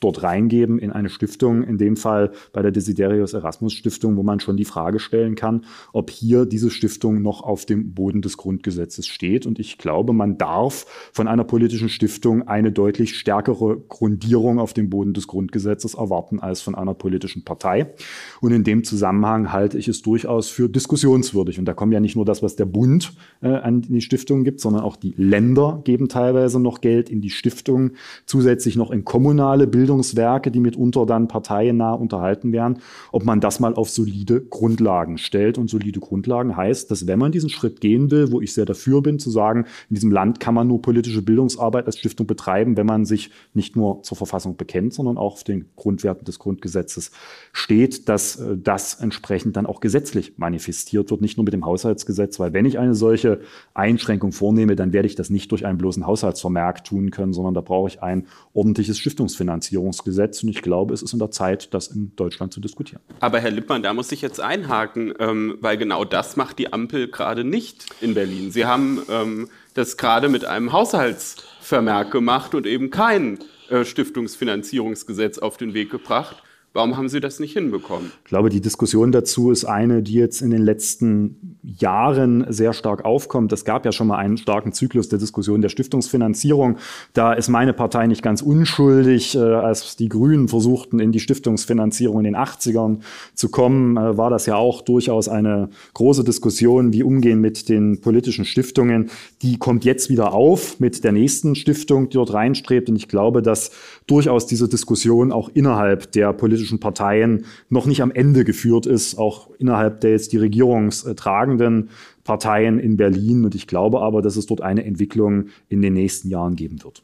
[0.00, 4.40] dort reingeben in eine Stiftung, in dem Fall bei der Desiderius Erasmus Stiftung, wo man
[4.40, 9.06] schon die Frage stellen kann, ob hier diese Stiftung noch auf dem Boden des Grundgesetzes
[9.06, 9.46] steht.
[9.46, 14.90] Und ich glaube, man darf von einer politischen Stiftung eine deutlich stärkere Grundierung auf dem
[14.90, 17.94] Boden des Grundgesetzes erwarten als von einer politischen Partei.
[18.40, 21.58] Und in dem Zusammenhang halte ich es durchaus für diskussionswürdig.
[21.58, 24.60] Und da kommen ja nicht nur das, was der Bund äh, an die Stiftung gibt,
[24.60, 27.92] sondern auch die Länder geben teilweise noch Geld in die Stiftung,
[28.26, 32.78] zusätzlich noch in kommunale Bildung Bildungswerke, die mitunter dann parteiennah unterhalten werden,
[33.12, 35.58] ob man das mal auf solide Grundlagen stellt.
[35.58, 39.00] Und solide Grundlagen heißt, dass wenn man diesen Schritt gehen will, wo ich sehr dafür
[39.00, 42.86] bin, zu sagen, in diesem Land kann man nur politische Bildungsarbeit als Stiftung betreiben, wenn
[42.86, 47.12] man sich nicht nur zur Verfassung bekennt, sondern auch auf den Grundwerten des Grundgesetzes
[47.52, 52.40] steht, dass äh, das entsprechend dann auch gesetzlich manifestiert wird, nicht nur mit dem Haushaltsgesetz,
[52.40, 53.40] weil wenn ich eine solche
[53.72, 57.60] Einschränkung vornehme, dann werde ich das nicht durch einen bloßen Haushaltsvermerk tun können, sondern da
[57.60, 59.75] brauche ich ein ordentliches Stiftungsfinanzierung.
[59.76, 60.42] Finanzierungsgesetz.
[60.42, 63.00] Und ich glaube, es ist in der Zeit, das in Deutschland zu diskutieren.
[63.20, 67.08] Aber Herr Lippmann, da muss ich jetzt einhaken, ähm, weil genau das macht die Ampel
[67.08, 68.50] gerade nicht in Berlin.
[68.50, 75.56] Sie haben ähm, das gerade mit einem Haushaltsvermerk gemacht und eben kein äh, Stiftungsfinanzierungsgesetz auf
[75.56, 76.42] den Weg gebracht.
[76.76, 78.12] Warum haben Sie das nicht hinbekommen?
[78.24, 83.06] Ich glaube, die Diskussion dazu ist eine, die jetzt in den letzten Jahren sehr stark
[83.06, 83.50] aufkommt.
[83.54, 86.76] Es gab ja schon mal einen starken Zyklus der Diskussion der Stiftungsfinanzierung.
[87.14, 89.34] Da ist meine Partei nicht ganz unschuldig.
[89.36, 92.98] Äh, als die Grünen versuchten, in die Stiftungsfinanzierung in den 80ern
[93.32, 98.02] zu kommen, äh, war das ja auch durchaus eine große Diskussion, wie umgehen mit den
[98.02, 99.08] politischen Stiftungen.
[99.40, 102.90] Die kommt jetzt wieder auf mit der nächsten Stiftung, die dort reinstrebt.
[102.90, 103.70] Und ich glaube, dass
[104.06, 109.18] durchaus diese Diskussion auch innerhalb der politischen politischen Parteien noch nicht am Ende geführt ist,
[109.18, 111.90] auch innerhalb der jetzt die regierungstragenden
[112.24, 113.44] Parteien in Berlin.
[113.44, 117.02] Und ich glaube aber, dass es dort eine Entwicklung in den nächsten Jahren geben wird.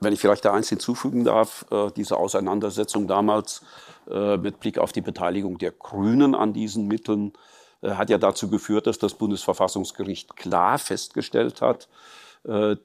[0.00, 3.62] Wenn ich vielleicht da eins hinzufügen darf, äh, diese Auseinandersetzung damals
[4.08, 7.32] äh, mit Blick auf die Beteiligung der Grünen an diesen Mitteln
[7.80, 11.88] äh, hat ja dazu geführt, dass das Bundesverfassungsgericht klar festgestellt hat,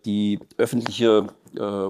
[0.06, 1.26] die öffentliche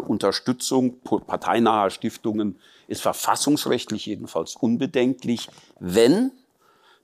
[0.07, 6.31] Unterstützung parteinaher Stiftungen ist verfassungsrechtlich jedenfalls unbedenklich, wenn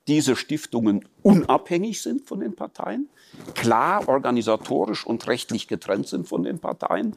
[0.08, 3.10] diese Stiftungen unabhängig sind von den Parteien,
[3.54, 7.16] klar organisatorisch und rechtlich getrennt sind von den Parteien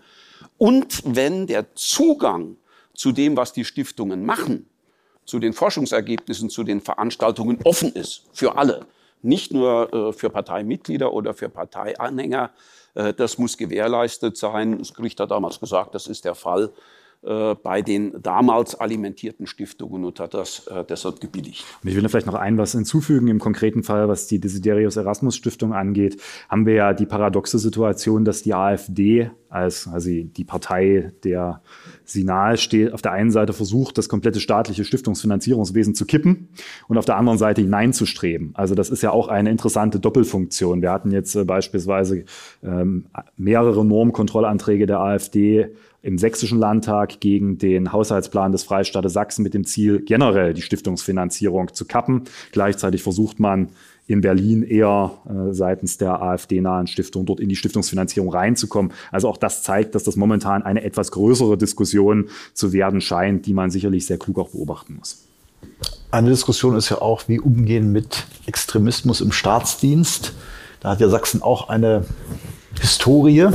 [0.59, 2.57] und wenn der Zugang
[2.94, 4.68] zu dem, was die Stiftungen machen,
[5.24, 8.87] zu den Forschungsergebnissen, zu den Veranstaltungen offen ist für alle,
[9.22, 12.50] nicht nur äh, für Parteimitglieder oder für Parteianhänger.
[12.94, 14.79] Äh, das muss gewährleistet sein.
[14.79, 16.72] Das Gericht hat damals gesagt, das ist der Fall.
[17.27, 21.65] Äh, bei den damals alimentierten Stiftungen und hat das äh, deshalb gebilligt.
[21.83, 23.27] Und ich will vielleicht noch ein was hinzufügen.
[23.27, 28.25] Im konkreten Fall, was die Desiderius Erasmus Stiftung angeht, haben wir ja die paradoxe Situation,
[28.25, 31.62] dass die AfD als also die Partei der
[32.05, 36.49] sie nahe steht, auf der einen Seite versucht, das komplette staatliche Stiftungsfinanzierungswesen zu kippen
[36.87, 38.53] und auf der anderen Seite hineinzustreben.
[38.55, 40.83] Also das ist ja auch eine interessante Doppelfunktion.
[40.83, 42.25] Wir hatten jetzt äh, beispielsweise
[42.62, 45.75] ähm, mehrere Normkontrollanträge der AfD
[46.07, 51.75] im sächsischen Landtag gegen den Haushaltsplan des Freistaates Sachsen mit dem Ziel, generell die Stiftungsfinanzierung
[51.75, 52.23] zu kappen.
[52.53, 53.71] Gleichzeitig versucht man
[54.07, 58.92] in Berlin eher äh, seitens der AfD-nahen Stiftung dort in die Stiftungsfinanzierung reinzukommen.
[59.11, 63.53] Also auch das zeigt, dass das momentan eine etwas größere Diskussion zu werden scheint, die
[63.53, 65.27] man sicherlich sehr klug auch beobachten muss.
[66.12, 70.35] Eine Diskussion ist ja auch, wie umgehen mit Extremismus im Staatsdienst.
[70.79, 72.05] Da hat ja Sachsen auch eine
[72.81, 73.49] Historie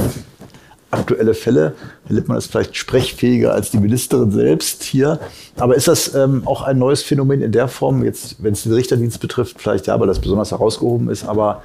[0.92, 1.74] aktuelle Fälle.
[2.06, 5.20] Herr Lippmann ist vielleicht sprechfähiger als die Ministerin selbst hier.
[5.58, 8.74] Aber ist das ähm, auch ein neues Phänomen in der Form, jetzt, wenn es den
[8.74, 11.64] Richterdienst betrifft, vielleicht ja, weil das besonders herausgehoben ist, aber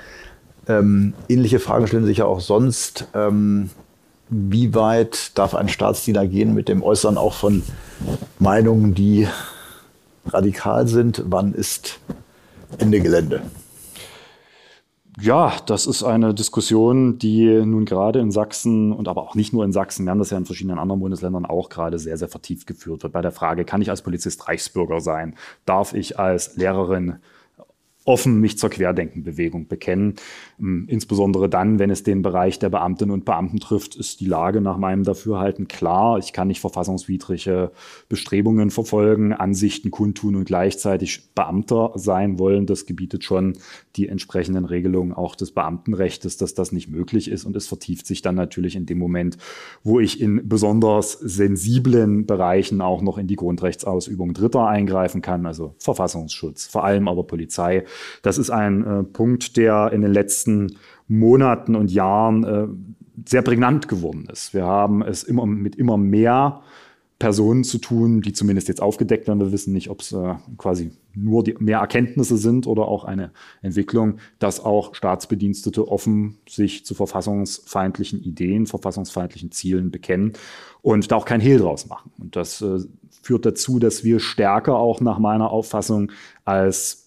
[0.69, 3.07] ähm, ähnliche Fragen stellen sich ja auch sonst.
[3.15, 3.71] Ähm,
[4.29, 7.63] wie weit darf ein Staatsdiener gehen mit dem Äußern auch von
[8.39, 9.29] Meinungen, die
[10.29, 11.23] radikal sind?
[11.27, 12.01] Wann ist
[12.79, 13.43] Ende Gelände?
[15.19, 19.65] Ja, das ist eine Diskussion, die nun gerade in Sachsen und aber auch nicht nur
[19.65, 22.67] in Sachsen, wir haben das ja in verschiedenen anderen Bundesländern auch gerade sehr, sehr vertieft
[22.67, 23.15] geführt wird.
[23.15, 25.35] Bei der Frage, kann ich als Polizist Reichsbürger sein?
[25.65, 27.17] Darf ich als Lehrerin
[28.07, 30.15] offen mich zur Querdenkenbewegung bekennen.
[30.61, 34.61] Ähm, insbesondere dann, wenn es den Bereich der Beamtinnen und Beamten trifft, ist die Lage
[34.61, 36.19] nach meinem Dafürhalten klar.
[36.19, 37.73] Ich kann nicht verfassungswidrige
[38.09, 42.67] Bestrebungen verfolgen, Ansichten kundtun und gleichzeitig Beamter sein wollen.
[42.67, 43.59] Das gebietet schon
[43.97, 47.45] die entsprechenden Regelungen auch des Beamtenrechts, dass das nicht möglich ist.
[47.45, 49.39] Und es vertieft sich dann natürlich in dem Moment,
[49.83, 55.75] wo ich in besonders sensiblen Bereichen auch noch in die Grundrechtsausübung Dritter eingreifen kann, also
[55.79, 57.85] Verfassungsschutz, vor allem aber Polizei
[58.23, 60.46] das ist ein äh, Punkt, der in den letzten
[61.09, 62.67] Monaten und Jahren äh,
[63.25, 64.55] sehr prägnant geworden ist.
[64.55, 66.63] Wir haben es immer mit immer mehr
[67.19, 69.41] Personen zu tun, die zumindest jetzt aufgedeckt werden.
[69.41, 73.31] Wir wissen nicht, ob es äh, quasi nur die, mehr Erkenntnisse sind oder auch eine
[73.63, 80.35] Entwicklung, dass auch Staatsbedienstete offen sich zu verfassungsfeindlichen Ideen, verfassungsfeindlichen Zielen bekennen
[80.83, 82.13] und da auch kein Hehl draus machen.
[82.19, 82.81] Und das äh,
[83.23, 86.13] führt dazu, dass wir stärker auch nach meiner Auffassung
[86.45, 87.06] als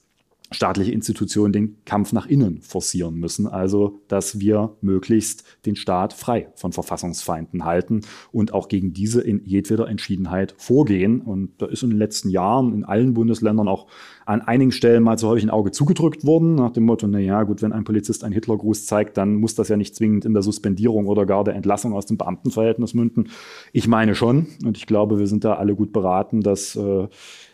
[0.52, 3.48] staatliche Institutionen den Kampf nach innen forcieren müssen.
[3.48, 9.44] Also, dass wir möglichst den Staat frei von Verfassungsfeinden halten und auch gegen diese in
[9.46, 11.22] jedweder Entschiedenheit vorgehen.
[11.22, 13.88] Und da ist in den letzten Jahren in allen Bundesländern auch
[14.26, 17.42] an einigen Stellen mal so häufig ein Auge zugedrückt worden, nach dem Motto, na ja,
[17.44, 20.44] gut, wenn ein Polizist einen Hitlergruß zeigt, dann muss das ja nicht zwingend in der
[20.44, 23.30] Suspendierung oder gar der Entlassung aus dem Beamtenverhältnis münden.
[23.74, 24.48] Ich meine schon.
[24.64, 27.08] Und ich glaube, wir sind da alle gut beraten, dass äh,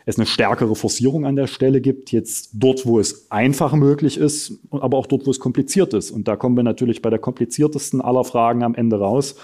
[0.06, 4.60] es eine stärkere Forcierung an der Stelle gibt, jetzt dort, wo es einfach möglich ist,
[4.70, 6.12] aber auch dort, wo es kompliziert ist.
[6.12, 9.34] Und da kommen wir natürlich bei der kompliziertesten aller Fragen am Ende raus.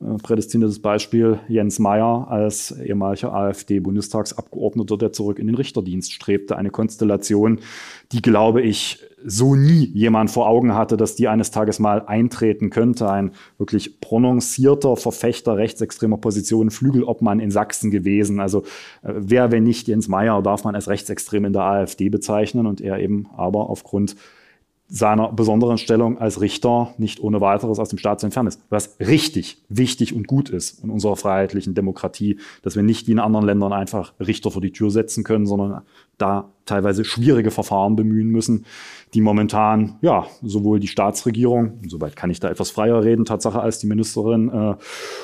[0.00, 6.56] Äh, prädestiniertes Beispiel Jens Meyer als ehemaliger AfD-Bundestagsabgeordneter, der zurück in den Richterdienst strebte.
[6.56, 7.60] Eine Konstellation,
[8.12, 12.70] die, glaube ich, so nie jemand vor Augen hatte, dass die eines Tages mal eintreten
[12.70, 13.10] könnte.
[13.10, 18.40] Ein wirklich prononcierter Verfechter rechtsextremer Positionen, Flügelobmann in Sachsen gewesen.
[18.40, 18.60] Also
[19.02, 22.80] äh, wer, wenn nicht Jens Meyer, darf man als rechtsextrem in der AfD bezeichnen und
[22.80, 24.16] er eben aber aufgrund
[24.88, 28.60] seiner besonderen Stellung als Richter nicht ohne weiteres aus dem Staat zu entfernen ist.
[28.70, 33.18] Was richtig, wichtig und gut ist in unserer freiheitlichen Demokratie, dass wir nicht wie in
[33.18, 35.82] anderen Ländern einfach Richter vor die Tür setzen können, sondern
[36.18, 38.64] da teilweise schwierige Verfahren bemühen müssen,
[39.14, 43.78] die momentan, ja, sowohl die Staatsregierung, soweit kann ich da etwas freier reden, Tatsache als
[43.78, 44.74] die Ministerin, äh,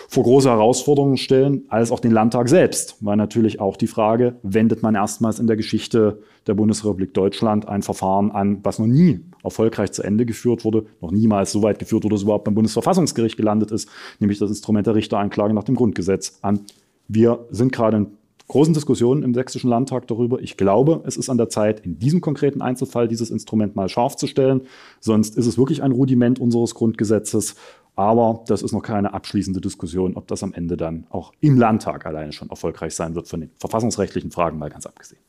[0.08, 2.96] vor große Herausforderungen stellen, als auch den Landtag selbst.
[3.00, 7.82] Weil natürlich auch die Frage, wendet man erstmals in der Geschichte der Bundesrepublik Deutschland ein
[7.82, 12.04] Verfahren an, was noch nie erfolgreich zu Ende geführt wurde, noch niemals so weit geführt
[12.04, 13.88] wurde, dass es überhaupt beim Bundesverfassungsgericht gelandet ist,
[14.20, 16.60] nämlich das Instrument der Richteranklage nach dem Grundgesetz an.
[17.08, 18.06] Wir sind gerade in
[18.48, 20.40] großen Diskussionen im Sächsischen Landtag darüber.
[20.40, 24.16] Ich glaube, es ist an der Zeit, in diesem konkreten Einzelfall dieses Instrument mal scharf
[24.16, 24.62] zu stellen.
[25.00, 27.56] Sonst ist es wirklich ein Rudiment unseres Grundgesetzes.
[27.94, 32.06] Aber das ist noch keine abschließende Diskussion, ob das am Ende dann auch im Landtag
[32.06, 35.20] alleine schon erfolgreich sein wird, von den verfassungsrechtlichen Fragen mal ganz abgesehen.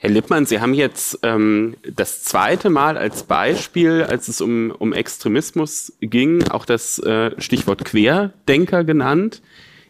[0.00, 4.92] Herr Lippmann, Sie haben jetzt ähm, das zweite Mal als Beispiel, als es um, um
[4.92, 9.42] Extremismus ging, auch das äh, Stichwort Querdenker genannt.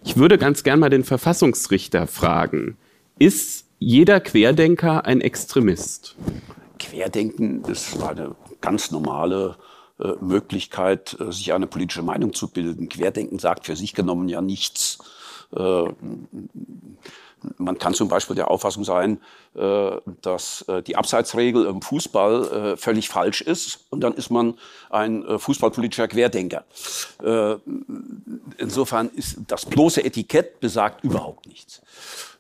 [0.05, 2.77] Ich würde ganz gern mal den Verfassungsrichter fragen.
[3.19, 6.17] Ist jeder Querdenker ein Extremist?
[6.79, 9.57] Querdenken ist eine ganz normale
[10.01, 12.89] äh, Möglichkeit, äh, sich eine politische Meinung zu bilden.
[12.89, 14.99] Querdenken sagt für sich genommen ja nichts.
[15.55, 15.85] Äh,
[17.57, 19.21] man kann zum Beispiel der Auffassung sein,
[19.55, 19.91] äh,
[20.23, 24.55] dass äh, die Abseitsregel im Fußball äh, völlig falsch ist und dann ist man
[24.91, 26.65] ein fußballpolitischer Querdenker.
[28.57, 31.83] Insofern ist das bloße Etikett besagt überhaupt nichts.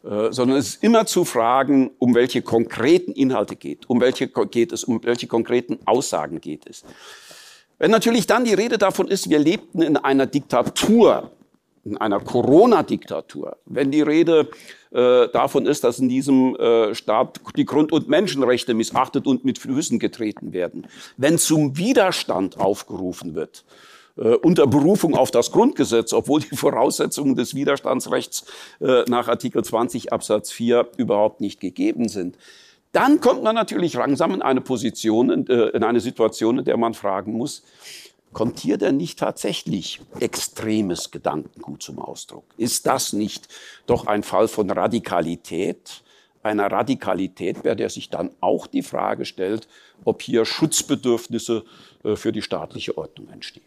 [0.02, 4.84] Sondern es ist immer zu fragen, um welche konkreten Inhalte geht, um welche geht es,
[4.84, 6.84] um welche konkreten Aussagen geht es.
[7.78, 11.30] Wenn natürlich dann die Rede davon ist, wir lebten in einer Diktatur,
[11.84, 14.50] in einer Corona-Diktatur, wenn die Rede
[14.90, 19.58] äh, davon ist, dass in diesem äh, Staat die Grund- und Menschenrechte missachtet und mit
[19.58, 23.64] Füßen getreten werden, wenn zum Widerstand aufgerufen wird,
[24.16, 28.44] äh, unter Berufung auf das Grundgesetz, obwohl die Voraussetzungen des Widerstandsrechts
[28.80, 32.36] äh, nach Artikel 20 Absatz 4 überhaupt nicht gegeben sind,
[32.92, 36.76] dann kommt man natürlich langsam in eine Position, in, äh, in eine Situation, in der
[36.76, 37.62] man fragen muss,
[38.32, 42.44] Kommt hier denn nicht tatsächlich extremes Gedankengut zum Ausdruck?
[42.56, 43.48] Ist das nicht
[43.86, 46.02] doch ein Fall von Radikalität?
[46.42, 49.66] Einer Radikalität, bei der sich dann auch die Frage stellt,
[50.04, 51.64] ob hier Schutzbedürfnisse
[52.04, 53.64] äh, für die staatliche Ordnung entstehen.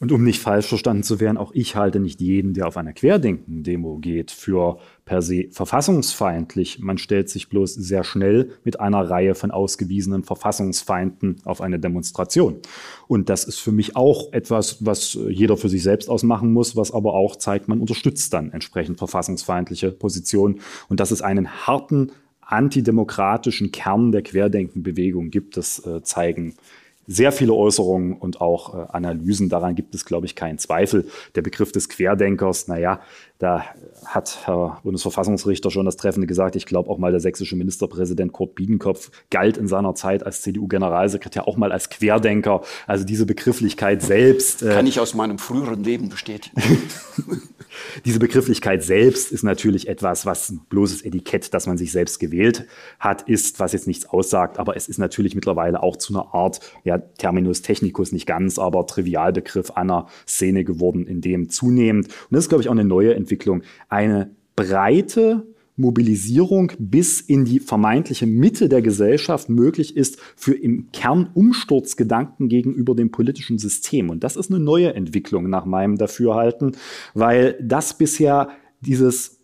[0.00, 2.92] Und um nicht falsch verstanden zu werden, auch ich halte nicht jeden, der auf einer
[2.92, 6.78] Querdenken-Demo geht, für per se verfassungsfeindlich.
[6.78, 12.56] Man stellt sich bloß sehr schnell mit einer Reihe von ausgewiesenen Verfassungsfeinden auf eine Demonstration.
[13.06, 16.92] Und das ist für mich auch etwas, was jeder für sich selbst ausmachen muss, was
[16.92, 20.60] aber auch zeigt, man unterstützt dann entsprechend verfassungsfeindliche Positionen.
[20.88, 26.54] Und dass es einen harten antidemokratischen Kern der Querdenkenbewegung gibt, das äh, zeigen
[27.06, 29.48] sehr viele Äußerungen und auch äh, Analysen.
[29.48, 31.06] Daran gibt es, glaube ich, keinen Zweifel.
[31.34, 33.00] Der Begriff des Querdenkers, naja,
[33.38, 33.64] da
[34.06, 36.56] hat Herr Bundesverfassungsrichter schon das Treffende gesagt.
[36.56, 41.46] Ich glaube auch mal der sächsische Ministerpräsident Kurt Biedenkopf galt in seiner Zeit als CDU-Generalsekretär
[41.48, 42.62] auch mal als Querdenker.
[42.86, 44.62] Also diese Begrifflichkeit selbst.
[44.62, 46.56] Äh, Kann ich aus meinem früheren Leben bestätigen.
[48.04, 52.66] diese Begrifflichkeit selbst ist natürlich etwas, was ein bloßes Etikett, das man sich selbst gewählt
[52.98, 54.58] hat, ist, was jetzt nichts aussagt.
[54.58, 58.86] Aber es ist natürlich mittlerweile auch zu einer Art, ja, Terminus technicus nicht ganz, aber
[58.86, 63.14] Trivialbegriff einer Szene geworden, in dem zunehmend, und das ist, glaube ich, auch eine neue
[63.14, 65.46] Entwicklung, eine breite
[65.76, 72.94] Mobilisierung bis in die vermeintliche Mitte der Gesellschaft möglich ist für im Kern Umsturzgedanken gegenüber
[72.94, 74.10] dem politischen System.
[74.10, 76.76] Und das ist eine neue Entwicklung nach meinem Dafürhalten,
[77.14, 79.40] weil das bisher dieses,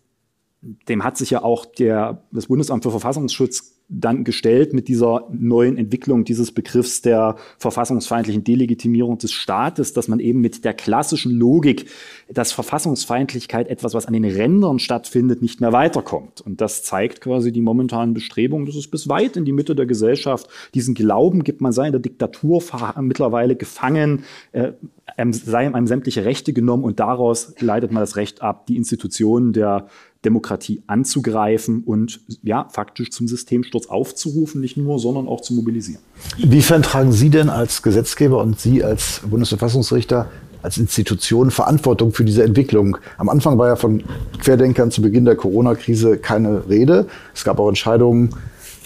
[0.87, 5.77] dem hat sich ja auch der, das Bundesamt für Verfassungsschutz dann gestellt mit dieser neuen
[5.77, 11.87] Entwicklung dieses Begriffs der verfassungsfeindlichen Delegitimierung des Staates, dass man eben mit der klassischen Logik,
[12.29, 16.39] dass Verfassungsfeindlichkeit etwas, was an den Rändern stattfindet, nicht mehr weiterkommt.
[16.39, 19.85] Und das zeigt quasi die momentanen Bestrebungen, dass es bis weit in die Mitte der
[19.85, 22.63] Gesellschaft diesen Glauben gibt, man sei in der Diktatur
[23.01, 24.23] mittlerweile gefangen,
[24.53, 24.71] äh,
[25.31, 29.87] sei einem sämtliche Rechte genommen und daraus leitet man das Recht ab, die Institutionen der
[30.23, 36.01] Demokratie anzugreifen und ja, faktisch zum Systemsturz aufzurufen, nicht nur, sondern auch zu mobilisieren.
[36.37, 40.29] Inwiefern tragen Sie denn als Gesetzgeber und Sie als Bundesverfassungsrichter
[40.61, 42.97] als Institution Verantwortung für diese Entwicklung.
[43.17, 44.03] Am Anfang war ja von
[44.39, 47.07] Querdenkern zu Beginn der Corona-Krise keine Rede.
[47.33, 48.29] Es gab auch Entscheidungen,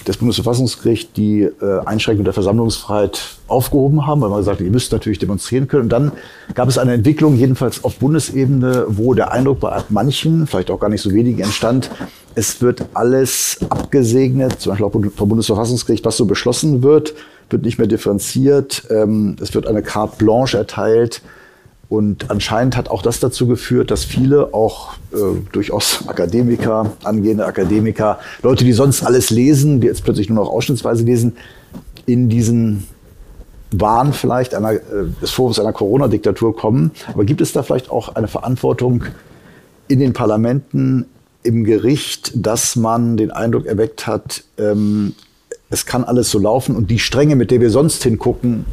[0.07, 4.91] des Bundesverfassungsgerichts die äh, Einschränkung der Versammlungsfreiheit aufgehoben haben, weil man gesagt hat, ihr müsst
[4.91, 5.83] natürlich demonstrieren können.
[5.83, 6.11] Und dann
[6.53, 10.89] gab es eine Entwicklung, jedenfalls auf Bundesebene, wo der Eindruck bei manchen, vielleicht auch gar
[10.89, 11.89] nicht so wenigen, entstand,
[12.35, 17.13] es wird alles abgesegnet, zum Beispiel auch vom Bundesverfassungsgericht, was so beschlossen wird,
[17.49, 18.83] wird nicht mehr differenziert.
[18.89, 21.21] Ähm, es wird eine carte blanche erteilt
[21.87, 25.17] und anscheinend hat auch das dazu geführt, dass viele, auch äh,
[25.51, 31.03] durchaus Akademiker, angehende Akademiker, Leute, die sonst alles lesen, die jetzt plötzlich nur noch ausschnittsweise
[31.03, 31.37] lesen,
[32.05, 32.87] in diesen
[33.71, 34.79] Wahn vielleicht einer, äh,
[35.21, 36.91] des Vorwurfs einer Corona-Diktatur kommen.
[37.13, 39.03] Aber gibt es da vielleicht auch eine Verantwortung
[39.87, 41.05] in den Parlamenten,
[41.43, 45.13] im Gericht, dass man den Eindruck erweckt hat, ähm,
[45.69, 48.65] es kann alles so laufen und die Strenge, mit der wir sonst hingucken,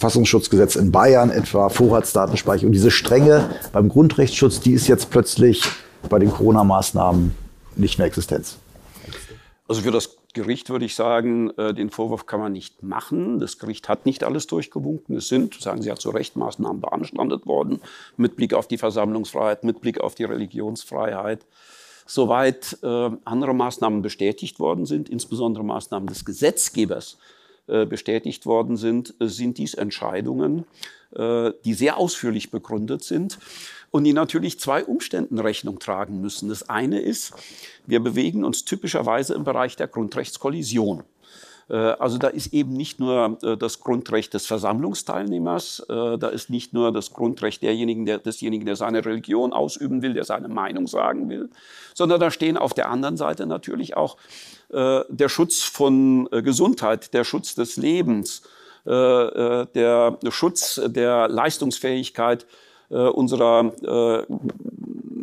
[0.00, 2.68] Verfassungsschutzgesetz in Bayern etwa, Vorratsdatenspeicherung.
[2.68, 5.62] Und diese Strenge beim Grundrechtsschutz, die ist jetzt plötzlich
[6.08, 7.34] bei den Corona-Maßnahmen
[7.76, 8.56] nicht mehr Existenz.
[9.68, 13.40] Also für das Gericht würde ich sagen, äh, den Vorwurf kann man nicht machen.
[13.40, 15.18] Das Gericht hat nicht alles durchgewunken.
[15.18, 17.82] Es sind, sagen Sie ja zu Recht, Maßnahmen beanstandet worden,
[18.16, 21.44] mit Blick auf die Versammlungsfreiheit, mit Blick auf die Religionsfreiheit.
[22.06, 27.18] Soweit äh, andere Maßnahmen bestätigt worden sind, insbesondere Maßnahmen des Gesetzgebers,
[27.86, 30.64] bestätigt worden sind, äh, sind dies Entscheidungen,
[31.14, 33.38] äh, die sehr ausführlich begründet sind
[33.90, 36.48] und die natürlich zwei Umständen Rechnung tragen müssen.
[36.48, 37.32] Das eine ist,
[37.86, 41.02] wir bewegen uns typischerweise im Bereich der Grundrechtskollision.
[41.68, 47.12] Also da ist eben nicht nur das Grundrecht des Versammlungsteilnehmers, da ist nicht nur das
[47.12, 51.48] Grundrecht derjenigen, der, desjenigen, der seine Religion ausüben will, der seine Meinung sagen will,
[51.94, 57.12] sondern da stehen auf der anderen Seite natürlich auch äh, der Schutz von äh, Gesundheit,
[57.12, 58.42] der Schutz des Lebens,
[58.84, 62.46] äh, der Schutz der Leistungsfähigkeit
[62.88, 64.26] unserer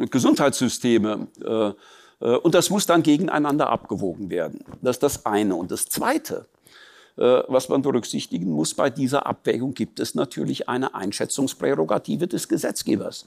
[0.10, 1.28] Gesundheitssysteme.
[2.20, 4.64] Und das muss dann gegeneinander abgewogen werden.
[4.82, 5.56] Das ist das eine.
[5.56, 6.46] Und das zweite,
[7.18, 13.26] was man berücksichtigen muss bei dieser Abwägung, gibt es natürlich eine Einschätzungsprärogative des Gesetzgebers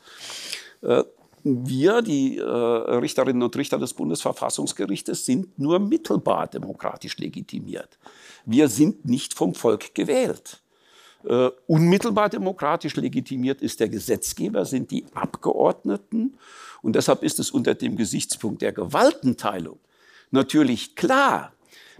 [1.44, 7.98] wir, die äh, Richterinnen und Richter des Bundesverfassungsgerichtes, sind nur mittelbar demokratisch legitimiert.
[8.44, 10.62] Wir sind nicht vom Volk gewählt.
[11.24, 16.38] Äh, unmittelbar demokratisch legitimiert ist der Gesetzgeber, sind die Abgeordneten.
[16.82, 19.78] Und deshalb ist es unter dem Gesichtspunkt der Gewaltenteilung
[20.30, 21.52] natürlich klar,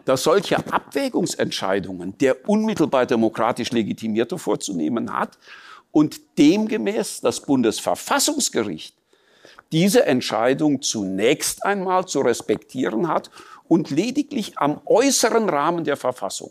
[0.05, 5.39] dass solche Abwägungsentscheidungen der unmittelbar demokratisch Legitimierte vorzunehmen hat
[5.93, 8.95] und demgemäß das Bundesverfassungsgericht
[9.73, 13.31] diese Entscheidung zunächst einmal zu respektieren hat
[13.69, 16.51] und lediglich am äußeren Rahmen der Verfassung.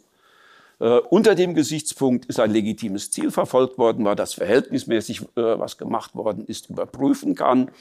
[0.80, 5.78] Äh, unter dem Gesichtspunkt ist ein legitimes Ziel verfolgt worden, war das verhältnismäßig, äh, was
[5.78, 7.72] gemacht worden ist, überprüfen kann.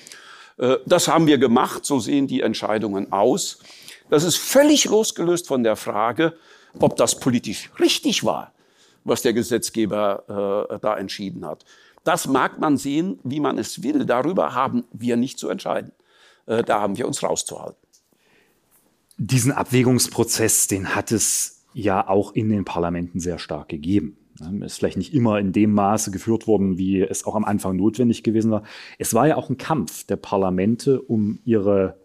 [0.58, 3.60] Äh, das haben wir gemacht, so sehen die Entscheidungen aus.
[4.10, 6.36] Das ist völlig losgelöst von der Frage,
[6.80, 8.52] ob das politisch richtig war,
[9.04, 11.64] was der Gesetzgeber äh, da entschieden hat.
[12.04, 14.04] Das mag man sehen, wie man es will.
[14.04, 15.92] Darüber haben wir nicht zu entscheiden.
[16.46, 17.78] Äh, da haben wir uns rauszuhalten.
[19.16, 24.16] Diesen Abwägungsprozess, den hat es ja auch in den Parlamenten sehr stark gegeben.
[24.62, 28.22] Ist vielleicht nicht immer in dem Maße geführt worden, wie es auch am Anfang notwendig
[28.22, 28.62] gewesen war.
[28.96, 31.98] Es war ja auch ein Kampf der Parlamente um ihre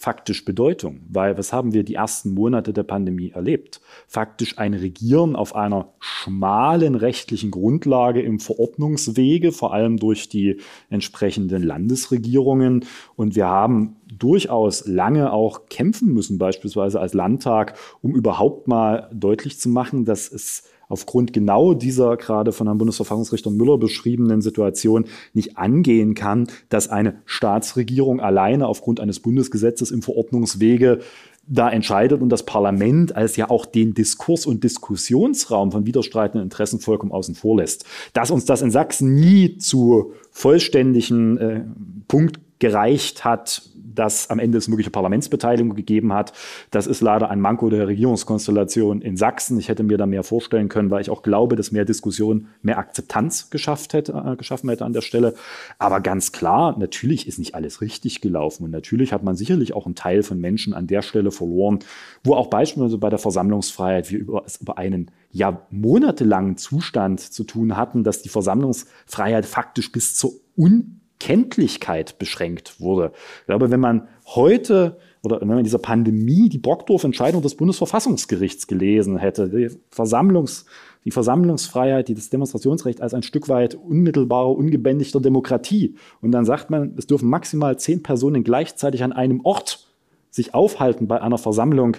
[0.00, 3.82] faktisch Bedeutung, weil was haben wir die ersten Monate der Pandemie erlebt?
[4.08, 10.56] Faktisch ein Regieren auf einer schmalen rechtlichen Grundlage im Verordnungswege, vor allem durch die
[10.88, 12.86] entsprechenden Landesregierungen.
[13.14, 19.60] Und wir haben durchaus lange auch kämpfen müssen, beispielsweise als Landtag, um überhaupt mal deutlich
[19.60, 25.56] zu machen, dass es aufgrund genau dieser gerade von Herrn Bundesverfassungsrichter Müller beschriebenen Situation nicht
[25.56, 30.98] angehen kann, dass eine Staatsregierung alleine aufgrund eines Bundesgesetzes im Verordnungswege
[31.46, 36.80] da entscheidet und das Parlament als ja auch den Diskurs- und Diskussionsraum von widerstreitenden Interessen
[36.80, 37.86] vollkommen außen vor lässt.
[38.12, 41.64] Dass uns das in Sachsen nie zu vollständigen äh,
[42.06, 43.62] Punkt gereicht hat,
[43.94, 46.32] dass am Ende es mögliche Parlamentsbeteiligung gegeben hat.
[46.70, 49.58] Das ist leider ein Manko der Regierungskonstellation in Sachsen.
[49.58, 52.78] Ich hätte mir da mehr vorstellen können, weil ich auch glaube, dass mehr Diskussion, mehr
[52.78, 55.34] Akzeptanz geschafft hätte, äh, geschaffen hätte an der Stelle.
[55.78, 58.64] Aber ganz klar, natürlich ist nicht alles richtig gelaufen.
[58.64, 61.80] Und natürlich hat man sicherlich auch einen Teil von Menschen an der Stelle verloren,
[62.22, 67.76] wo auch beispielsweise bei der Versammlungsfreiheit wir über, über einen ja monatelangen Zustand zu tun
[67.76, 73.12] hatten, dass die Versammlungsfreiheit faktisch bis zur Un Kenntlichkeit beschränkt wurde.
[73.40, 78.66] Ich glaube, wenn man heute oder wenn man in dieser Pandemie die Brockdorf-Entscheidung des Bundesverfassungsgerichts
[78.66, 80.64] gelesen hätte, die, Versammlungs,
[81.04, 85.94] die Versammlungsfreiheit, die das Demonstrationsrecht als ein Stück weit unmittelbare, ungebändigter Demokratie.
[86.22, 89.86] Und dann sagt man, es dürfen maximal zehn Personen gleichzeitig an einem Ort
[90.30, 91.96] sich aufhalten bei einer Versammlung,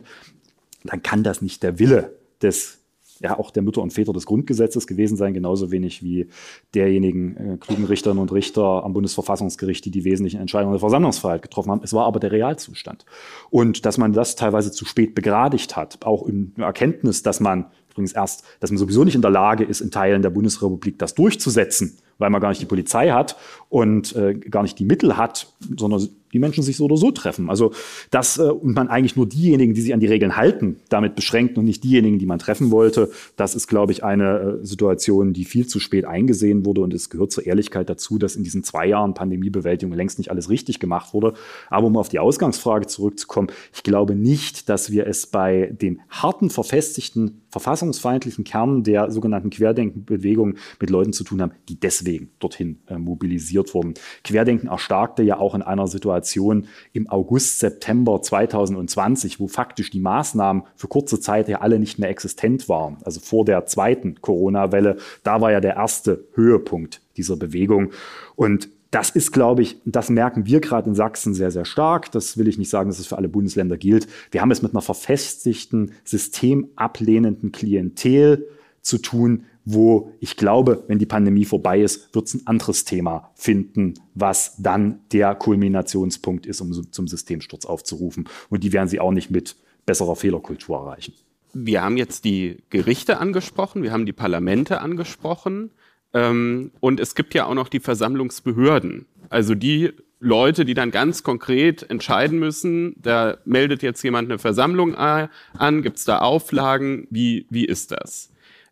[0.84, 2.81] dann kann das nicht der Wille des
[3.22, 6.28] ja auch der Mütter und Väter des Grundgesetzes gewesen sein, genauso wenig wie
[6.74, 11.72] derjenigen äh, klugen Richterinnen und Richter am Bundesverfassungsgericht, die die wesentlichen Entscheidungen der Versammlungsfreiheit getroffen
[11.72, 11.82] haben.
[11.84, 13.06] Es war aber der Realzustand.
[13.50, 18.14] Und dass man das teilweise zu spät begradigt hat, auch in Erkenntnis, dass man übrigens
[18.14, 21.98] erst, dass man sowieso nicht in der Lage ist, in Teilen der Bundesrepublik das durchzusetzen,
[22.18, 23.36] weil man gar nicht die Polizei hat
[23.70, 27.50] und äh, gar nicht die Mittel hat, sondern die Menschen sich so oder so treffen.
[27.50, 27.72] Also
[28.10, 31.58] das äh, und man eigentlich nur diejenigen, die sich an die Regeln halten, damit beschränkt
[31.58, 33.12] und nicht diejenigen, die man treffen wollte.
[33.36, 37.10] Das ist, glaube ich, eine äh, Situation, die viel zu spät eingesehen wurde und es
[37.10, 41.14] gehört zur Ehrlichkeit dazu, dass in diesen zwei Jahren Pandemiebewältigung längst nicht alles richtig gemacht
[41.14, 41.34] wurde.
[41.70, 46.50] Aber um auf die Ausgangsfrage zurückzukommen, ich glaube nicht, dass wir es bei dem harten,
[46.50, 52.98] verfestigten, verfassungsfeindlichen Kern der sogenannten Querdenkenbewegung mit Leuten zu tun haben, die deswegen dorthin äh,
[52.98, 53.94] mobilisiert wurden.
[54.24, 60.00] Querdenken erstarkte ja auch in einer Situation, Situation im August, September 2020, wo faktisch die
[60.00, 62.98] Maßnahmen für kurze Zeit ja alle nicht mehr existent waren.
[63.04, 67.92] Also vor der zweiten Corona-Welle, da war ja der erste Höhepunkt dieser Bewegung.
[68.36, 72.12] Und das ist, glaube ich, das merken wir gerade in Sachsen sehr, sehr stark.
[72.12, 74.08] Das will ich nicht sagen, dass es für alle Bundesländer gilt.
[74.32, 78.48] Wir haben es mit einer verfestigten, systemablehnenden Klientel
[78.82, 83.32] zu tun, wo ich glaube, wenn die Pandemie vorbei ist, wird es ein anderes Thema
[83.36, 88.28] finden, was dann der Kulminationspunkt ist, um zum Systemsturz aufzurufen.
[88.50, 89.56] Und die werden sie auch nicht mit
[89.86, 91.14] besserer Fehlerkultur erreichen.
[91.54, 95.72] Wir haben jetzt die Gerichte angesprochen, wir haben die Parlamente angesprochen
[96.14, 99.06] ähm, und es gibt ja auch noch die Versammlungsbehörden.
[99.30, 99.92] Also die
[100.22, 105.98] Leute, die dann ganz konkret entscheiden müssen, da meldet jetzt jemand eine Versammlung an, gibt
[105.98, 108.31] es da Auflagen, wie, wie ist das?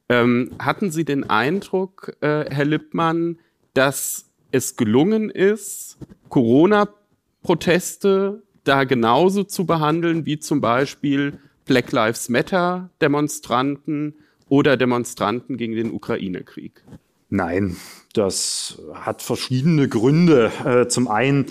[0.09, 3.39] Ähm, hatten Sie den Eindruck, äh, Herr Lippmann,
[3.73, 5.97] dass es gelungen ist,
[6.29, 14.15] Corona-Proteste da genauso zu behandeln wie zum Beispiel Black Lives Matter Demonstranten
[14.47, 16.83] oder Demonstranten gegen den Ukraine-Krieg?
[17.29, 17.77] Nein,
[18.13, 20.51] das hat verschiedene Gründe.
[20.65, 21.45] Äh, zum einen,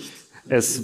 [0.49, 0.83] es,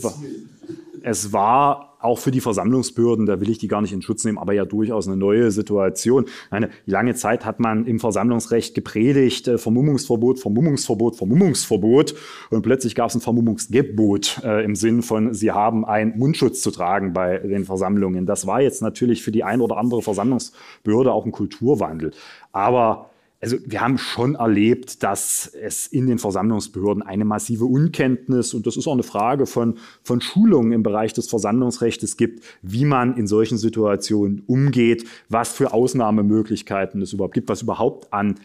[1.02, 4.38] es war auch für die Versammlungsbehörden, da will ich die gar nicht in Schutz nehmen,
[4.38, 6.26] aber ja durchaus eine neue Situation.
[6.50, 12.14] Eine lange Zeit hat man im Versammlungsrecht gepredigt, äh, Vermummungsverbot, Vermummungsverbot, Vermummungsverbot
[12.50, 16.70] und plötzlich gab es ein Vermummungsgebot äh, im Sinn von, sie haben einen Mundschutz zu
[16.70, 18.26] tragen bei den Versammlungen.
[18.26, 22.12] Das war jetzt natürlich für die ein oder andere Versammlungsbehörde auch ein Kulturwandel.
[22.52, 23.10] Aber
[23.44, 28.78] also wir haben schon erlebt, dass es in den Versammlungsbehörden eine massive Unkenntnis und das
[28.78, 33.26] ist auch eine Frage von, von Schulungen im Bereich des Versammlungsrechts gibt, wie man in
[33.26, 38.36] solchen Situationen umgeht, was für Ausnahmemöglichkeiten es überhaupt gibt, was überhaupt an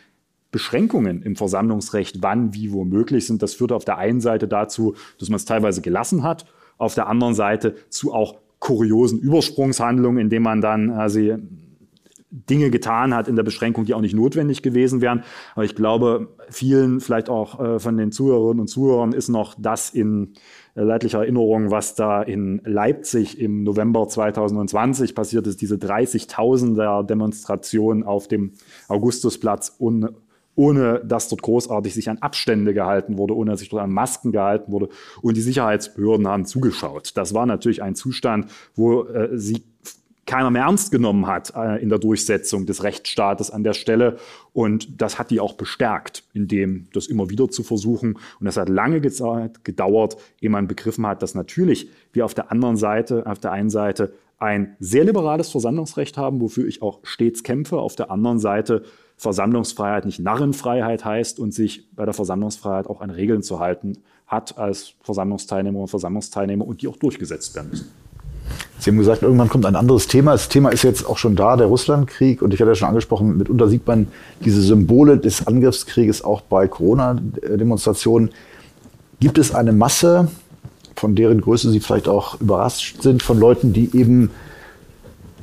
[0.51, 3.41] Beschränkungen im Versammlungsrecht wann, wie, wo möglich sind.
[3.41, 6.45] Das führt auf der einen Seite dazu, dass man es teilweise gelassen hat,
[6.77, 11.37] auf der anderen Seite zu auch kuriosen Übersprungshandlungen, indem man dann also
[12.31, 15.23] Dinge getan hat in der Beschränkung, die auch nicht notwendig gewesen wären.
[15.55, 19.89] Aber ich glaube, vielen, vielleicht auch äh, von den Zuhörerinnen und Zuhörern, ist noch das
[19.89, 20.33] in
[20.75, 28.03] äh, leidlicher Erinnerung, was da in Leipzig im November 2020 passiert ist, diese 30.000er Demonstration
[28.03, 28.53] auf dem
[28.87, 30.09] Augustusplatz un
[30.55, 34.33] ohne dass dort großartig sich an Abstände gehalten wurde, ohne dass sich dort an Masken
[34.33, 34.89] gehalten wurde.
[35.21, 37.15] Und die Sicherheitsbehörden haben zugeschaut.
[37.15, 39.63] Das war natürlich ein Zustand, wo äh, sie
[40.25, 44.17] keiner mehr ernst genommen hat äh, in der Durchsetzung des Rechtsstaates an der Stelle.
[44.53, 48.17] Und das hat die auch bestärkt, indem das immer wieder zu versuchen.
[48.39, 52.77] Und das hat lange gedauert, ehe man begriffen hat, dass natürlich wir auf der anderen
[52.77, 57.77] Seite, auf der einen Seite ein sehr liberales Versammlungsrecht haben, wofür ich auch stets kämpfe.
[57.77, 58.83] Auf der anderen Seite
[59.17, 63.97] Versammlungsfreiheit nicht Narrenfreiheit heißt und sich bei der Versammlungsfreiheit auch an Regeln zu halten
[64.27, 67.91] hat als Versammlungsteilnehmer und Versammlungsteilnehmer und die auch durchgesetzt werden müssen.
[68.79, 70.31] Sie haben gesagt, irgendwann kommt ein anderes Thema.
[70.31, 72.41] Das Thema ist jetzt auch schon da, der Russlandkrieg.
[72.41, 74.07] Und ich hatte ja schon angesprochen, mitunter sieht man
[74.43, 78.31] diese Symbole des Angriffskrieges auch bei Corona-Demonstrationen.
[79.19, 80.29] Gibt es eine Masse,
[80.95, 84.31] von deren Größe Sie vielleicht auch überrascht sind, von Leuten, die eben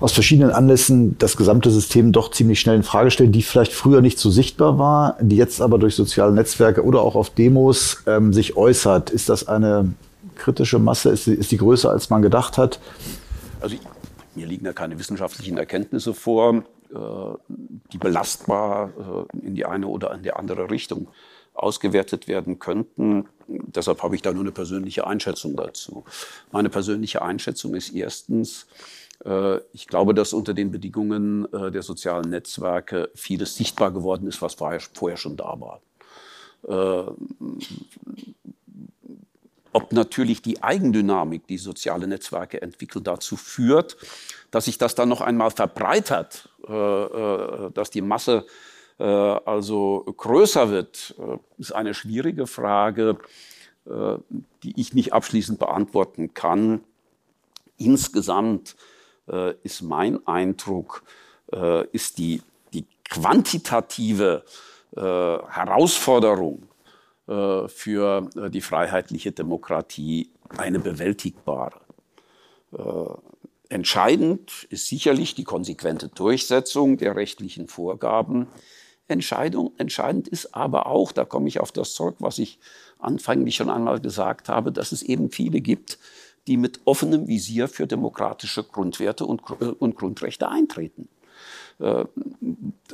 [0.00, 4.02] aus verschiedenen Anlässen das gesamte System doch ziemlich schnell in Frage stellen, die vielleicht früher
[4.02, 8.32] nicht so sichtbar war, die jetzt aber durch soziale Netzwerke oder auch auf Demos ähm,
[8.32, 9.10] sich äußert.
[9.10, 9.92] Ist das eine
[10.36, 11.10] kritische Masse?
[11.10, 12.78] Ist, ist die größer, als man gedacht hat?
[13.60, 13.76] Also
[14.36, 17.54] mir liegen da keine wissenschaftlichen Erkenntnisse vor, äh,
[17.92, 21.08] die belastbar äh, in die eine oder in die andere Richtung
[21.54, 23.28] ausgewertet werden könnten.
[23.48, 26.04] Deshalb habe ich da nur eine persönliche Einschätzung dazu.
[26.52, 28.66] Meine persönliche Einschätzung ist erstens,
[29.24, 34.54] äh, ich glaube, dass unter den Bedingungen der sozialen Netzwerke vieles sichtbar geworden ist, was
[34.54, 35.80] vorher schon da war
[39.76, 43.98] ob natürlich die Eigendynamik, die soziale Netzwerke entwickeln, dazu führt,
[44.50, 48.46] dass sich das dann noch einmal verbreitert, äh, äh, dass die Masse
[48.98, 51.14] äh, also größer wird,
[51.58, 53.18] ist eine schwierige Frage,
[54.64, 56.80] die ich nicht abschließend beantworten kann.
[57.76, 58.74] Insgesamt
[59.62, 61.04] ist mein Eindruck,
[61.92, 64.42] ist die, die quantitative
[64.96, 66.66] Herausforderung
[67.68, 71.80] für äh, die freiheitliche Demokratie eine bewältigbare.
[72.72, 72.82] Äh,
[73.68, 78.46] entscheidend ist sicherlich die konsequente Durchsetzung der rechtlichen Vorgaben.
[79.08, 82.58] Entscheidung, entscheidend ist aber auch, da komme ich auf das zurück, was ich
[82.98, 85.98] anfänglich schon einmal gesagt habe, dass es eben viele gibt,
[86.46, 91.08] die mit offenem Visier für demokratische Grundwerte und, und Grundrechte eintreten.
[91.78, 92.04] Äh,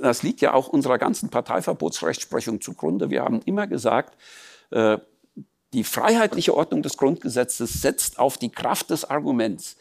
[0.00, 3.10] das liegt ja auch unserer ganzen Parteiverbotsrechtsprechung zugrunde.
[3.10, 4.16] Wir haben immer gesagt,
[4.70, 4.98] äh,
[5.72, 9.76] die freiheitliche Ordnung des Grundgesetzes setzt auf die Kraft des Arguments,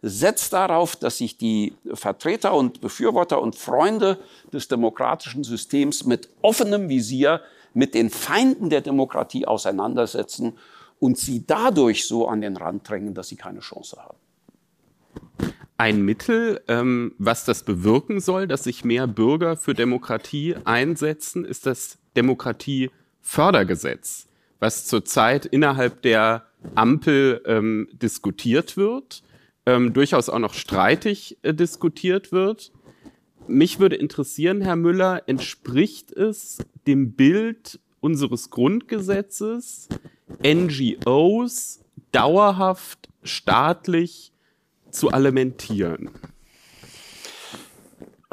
[0.00, 4.18] setzt darauf, dass sich die Vertreter und Befürworter und Freunde
[4.52, 7.40] des demokratischen Systems mit offenem Visier
[7.74, 10.56] mit den Feinden der Demokratie auseinandersetzen
[11.00, 14.16] und sie dadurch so an den Rand drängen, dass sie keine Chance haben
[15.76, 21.66] ein Mittel, ähm, was das bewirken soll, dass sich mehr Bürger für Demokratie einsetzen, ist
[21.66, 24.28] das Demokratiefördergesetz,
[24.60, 29.22] was zurzeit innerhalb der Ampel ähm, diskutiert wird,
[29.66, 32.72] ähm, durchaus auch noch streitig äh, diskutiert wird.
[33.46, 39.88] Mich würde interessieren, Herr Müller, entspricht es dem Bild unseres Grundgesetzes,
[40.42, 41.80] NGOs
[42.12, 44.33] dauerhaft staatlich
[44.94, 46.10] zu alimentieren?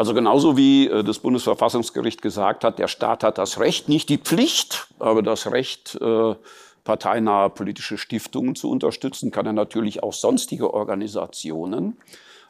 [0.02, 4.18] Also genauso wie äh, das Bundesverfassungsgericht gesagt hat, der Staat hat das Recht, nicht die
[4.18, 6.34] Pflicht, aber das Recht, äh,
[6.84, 11.98] parteinahe politische Stiftungen zu unterstützen, kann er natürlich auch sonstige Organisationen,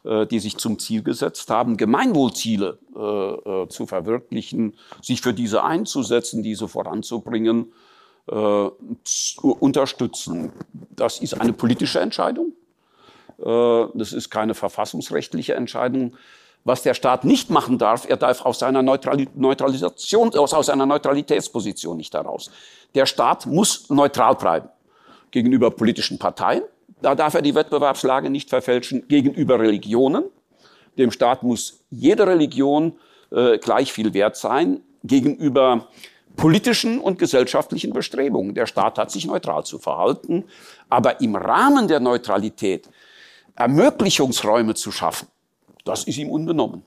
[0.05, 2.80] äh, die sich zum Ziel gesetzt haben, Gemeinwohlziele
[3.68, 7.74] zu verwirklichen, sich für diese einzusetzen, diese voranzubringen,
[9.59, 10.51] unterstützen.
[10.91, 12.53] Das ist eine politische Entscheidung.
[13.44, 16.16] Äh, das ist keine verfassungsrechtliche Entscheidung.
[16.64, 22.14] Was der Staat nicht machen darf, er darf aus seiner Neutralisation, aus seiner Neutralitätsposition nicht
[22.14, 22.52] heraus.
[22.94, 24.70] Der Staat muss neutral bleiben
[25.32, 26.62] gegenüber politischen Parteien.
[27.02, 30.26] Da darf er die Wettbewerbslage nicht verfälschen gegenüber Religionen.
[31.00, 32.94] Dem Staat muss jede Religion
[33.32, 35.88] äh, gleich viel wert sein gegenüber
[36.36, 38.54] politischen und gesellschaftlichen Bestrebungen.
[38.54, 40.46] Der Staat hat sich neutral zu verhalten,
[40.89, 42.89] aber im Rahmen der Neutralität
[43.62, 45.28] Ermöglichungsräume zu schaffen,
[45.86, 46.82] das ist ihm unbenommen.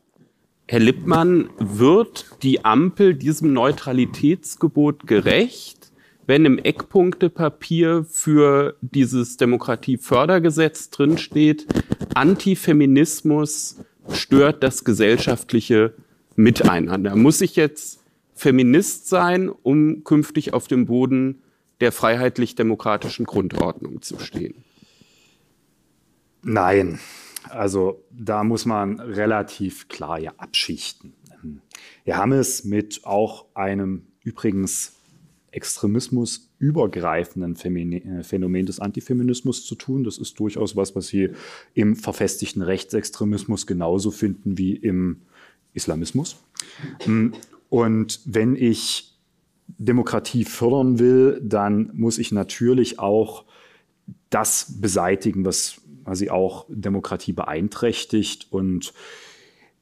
[0.66, 5.92] Herr Lippmann, wird die Ampel diesem Neutralitätsgebot gerecht,
[6.26, 11.66] wenn im Eckpunktepapier für dieses Demokratiefördergesetz drinsteht,
[12.14, 13.76] Antifeminismus
[14.10, 15.94] stört das gesellschaftliche
[16.34, 17.14] Miteinander?
[17.14, 18.00] Muss ich jetzt
[18.34, 21.42] Feminist sein, um künftig auf dem Boden
[21.80, 24.63] der freiheitlich-demokratischen Grundordnung zu stehen?
[26.44, 26.98] Nein,
[27.48, 31.14] also da muss man relativ klar ja abschichten.
[32.04, 34.92] Wir haben es mit auch einem übrigens
[35.50, 40.04] Extremismus übergreifenden äh, Phänomen des Antifeminismus zu tun.
[40.04, 41.30] Das ist durchaus was, was Sie
[41.74, 45.22] im verfestigten Rechtsextremismus genauso finden wie im
[45.72, 46.36] Islamismus.
[47.68, 49.16] Und wenn ich
[49.66, 53.44] Demokratie fördern will, dann muss ich natürlich auch
[54.30, 58.48] das beseitigen, was quasi auch Demokratie beeinträchtigt.
[58.50, 58.92] Und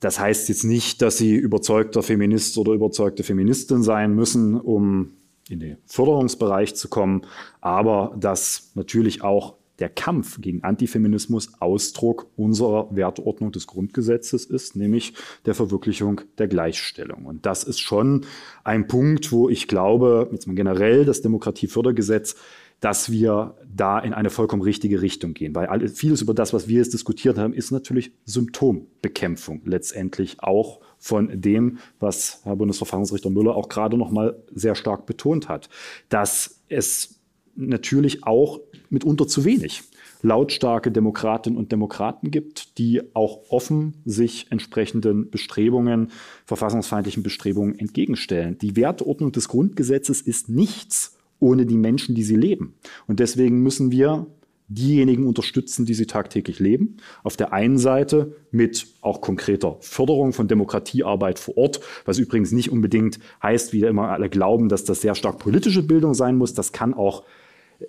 [0.01, 5.13] das heißt jetzt nicht, dass Sie überzeugter Feminist oder überzeugte Feministin sein müssen, um
[5.49, 7.23] in den Förderungsbereich zu kommen,
[7.61, 15.15] aber dass natürlich auch der Kampf gegen Antifeminismus Ausdruck unserer Wertordnung des Grundgesetzes ist, nämlich
[15.45, 17.27] der Verwirklichung der Gleichstellung.
[17.27, 18.25] Und das ist schon
[18.65, 22.37] ein Punkt, wo ich glaube, jetzt mal generell das Demokratiefördergesetz,
[22.83, 25.55] dass wir da in eine vollkommen richtige Richtung gehen.
[25.55, 31.41] Weil vieles über das, was wir jetzt diskutiert haben, ist natürlich Symptombekämpfung letztendlich auch von
[31.41, 35.69] dem, was Herr Bundesverfassungsrichter Müller auch gerade noch mal sehr stark betont hat,
[36.09, 37.21] dass es
[37.55, 38.59] natürlich auch
[38.91, 39.85] mitunter zu wenig
[40.23, 46.11] lautstarke Demokratinnen und Demokraten gibt, die auch offen sich entsprechenden Bestrebungen,
[46.47, 48.59] verfassungsfeindlichen Bestrebungen entgegenstellen.
[48.59, 52.75] Die Wertordnung des Grundgesetzes ist nichts ohne die Menschen, die sie leben.
[53.07, 54.27] Und deswegen müssen wir
[54.69, 56.97] diejenigen unterstützen, die sie tagtäglich leben.
[57.25, 62.71] Auf der einen Seite mit auch konkreter Förderung von Demokratiearbeit vor Ort, was übrigens nicht
[62.71, 66.55] unbedingt heißt, wie immer alle glauben, dass das sehr stark politische Bildung sein muss.
[66.55, 67.25] Das kann auch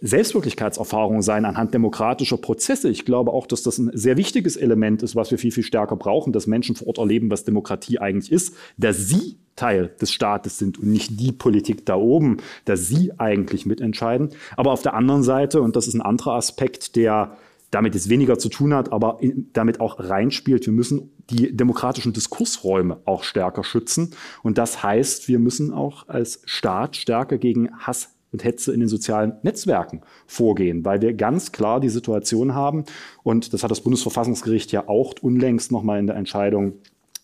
[0.01, 2.89] Selbstwirklichkeitserfahrung sein anhand demokratischer Prozesse.
[2.89, 5.95] Ich glaube auch, dass das ein sehr wichtiges Element ist, was wir viel, viel stärker
[5.95, 10.57] brauchen, dass Menschen vor Ort erleben, was Demokratie eigentlich ist, dass sie Teil des Staates
[10.57, 14.29] sind und nicht die Politik da oben, dass sie eigentlich mitentscheiden.
[14.57, 17.37] Aber auf der anderen Seite, und das ist ein anderer Aspekt, der
[17.73, 19.19] damit jetzt weniger zu tun hat, aber
[19.53, 20.65] damit auch reinspielt.
[20.65, 24.11] Wir müssen die demokratischen Diskursräume auch stärker schützen.
[24.43, 28.89] Und das heißt, wir müssen auch als Staat stärker gegen Hass und Hetze in den
[28.89, 32.83] sozialen Netzwerken vorgehen, weil wir ganz klar die Situation haben,
[33.23, 36.73] und das hat das Bundesverfassungsgericht ja auch unlängst nochmal in der Entscheidung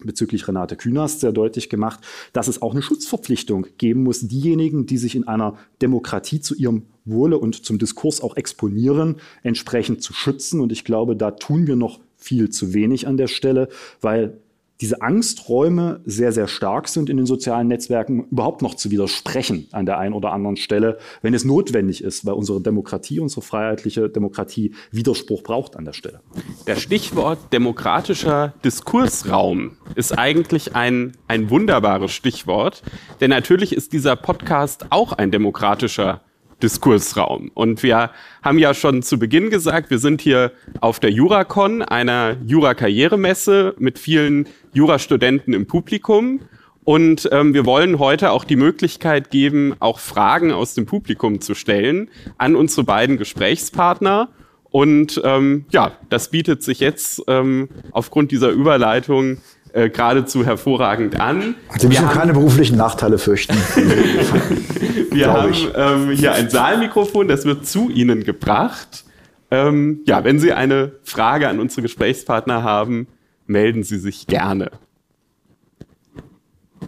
[0.02, 2.00] bezüglich Renate Künast sehr deutlich gemacht,
[2.32, 4.22] dass es auch eine Schutzverpflichtung geben muss.
[4.22, 10.02] Diejenigen, die sich in einer Demokratie zu ihrem Wohle und zum Diskurs auch exponieren, entsprechend
[10.02, 10.62] zu schützen.
[10.62, 13.68] Und ich glaube, da tun wir noch viel zu wenig an der Stelle,
[14.02, 14.38] weil
[14.82, 19.86] diese Angsträume sehr, sehr stark sind in den sozialen Netzwerken, überhaupt noch zu widersprechen an
[19.86, 24.74] der einen oder anderen Stelle, wenn es notwendig ist, weil unsere Demokratie, unsere freiheitliche Demokratie
[24.92, 26.22] Widerspruch braucht an der Stelle.
[26.66, 32.82] Das Stichwort demokratischer Diskursraum ist eigentlich ein, ein wunderbares Stichwort,
[33.20, 36.22] denn natürlich ist dieser Podcast auch ein demokratischer
[36.62, 37.52] Diskursraum.
[37.54, 38.12] Und wir
[38.44, 40.52] haben ja schon zu Beginn gesagt, wir sind hier
[40.82, 46.42] auf der Juracon, einer Jura-Karrieremesse mit vielen Jurastudenten im Publikum.
[46.84, 51.54] Und ähm, wir wollen heute auch die Möglichkeit geben, auch Fragen aus dem Publikum zu
[51.54, 54.30] stellen an unsere beiden Gesprächspartner.
[54.72, 59.38] Und ähm, ja, das bietet sich jetzt ähm, aufgrund dieser Überleitung
[59.74, 61.56] äh, geradezu hervorragend an.
[61.78, 63.54] Sie müssen haben, keine beruflichen Nachteile fürchten.
[65.12, 69.06] wir haben ähm, hier ein Saalmikrofon, das wird zu Ihnen gebracht.
[69.52, 73.08] Ähm, ja, wenn Sie eine Frage an unsere Gesprächspartner haben,
[73.48, 74.72] melden Sie sich gerne.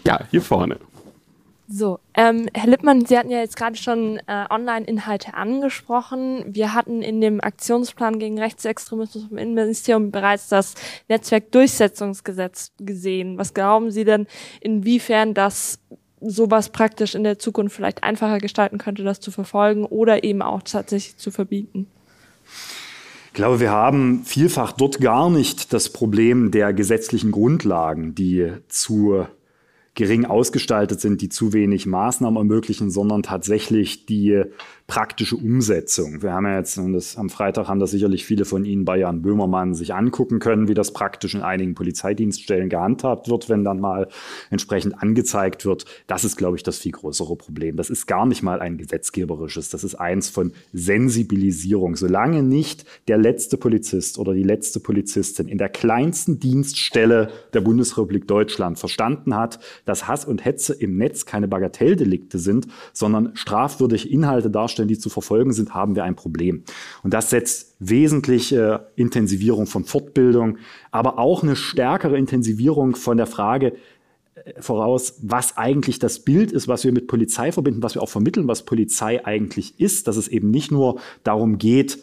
[0.06, 0.78] Ja, hier vorne.
[1.74, 6.44] So, ähm, Herr Lippmann, Sie hatten ja jetzt gerade schon äh, Online-Inhalte angesprochen.
[6.46, 10.76] Wir hatten in dem Aktionsplan gegen Rechtsextremismus im Innenministerium bereits das
[11.08, 13.38] Netzwerkdurchsetzungsgesetz gesehen.
[13.38, 14.28] Was glauben Sie denn,
[14.60, 15.80] inwiefern das
[16.20, 20.64] sowas praktisch in der Zukunft vielleicht einfacher gestalten könnte, das zu verfolgen oder eben auch
[20.64, 21.88] tatsächlich zu verbieten?
[23.28, 29.26] Ich glaube, wir haben vielfach dort gar nicht das Problem der gesetzlichen Grundlagen, die zu
[29.94, 34.44] gering ausgestaltet sind, die zu wenig Maßnahmen ermöglichen, sondern tatsächlich die
[34.92, 36.22] praktische Umsetzung.
[36.22, 39.22] Wir haben ja jetzt, das, am Freitag haben das sicherlich viele von Ihnen bei Jan
[39.22, 44.10] Böhmermann sich angucken können, wie das praktisch in einigen Polizeidienststellen gehandhabt wird, wenn dann mal
[44.50, 45.86] entsprechend angezeigt wird.
[46.08, 47.78] Das ist, glaube ich, das viel größere Problem.
[47.78, 51.96] Das ist gar nicht mal ein gesetzgeberisches, das ist eins von Sensibilisierung.
[51.96, 58.28] Solange nicht der letzte Polizist oder die letzte Polizistin in der kleinsten Dienststelle der Bundesrepublik
[58.28, 64.50] Deutschland verstanden hat, dass Hass und Hetze im Netz keine Bagatelldelikte sind, sondern strafwürdige Inhalte
[64.50, 66.64] darstellen, Umständen, die zu verfolgen sind, haben wir ein Problem.
[67.04, 70.58] Und das setzt wesentliche Intensivierung von Fortbildung,
[70.92, 73.74] aber auch eine stärkere Intensivierung von der Frage,
[74.36, 78.10] äh, voraus, was eigentlich das Bild ist, was wir mit Polizei verbinden, was wir auch
[78.10, 82.00] vermitteln, was Polizei eigentlich ist, dass es eben nicht nur darum geht,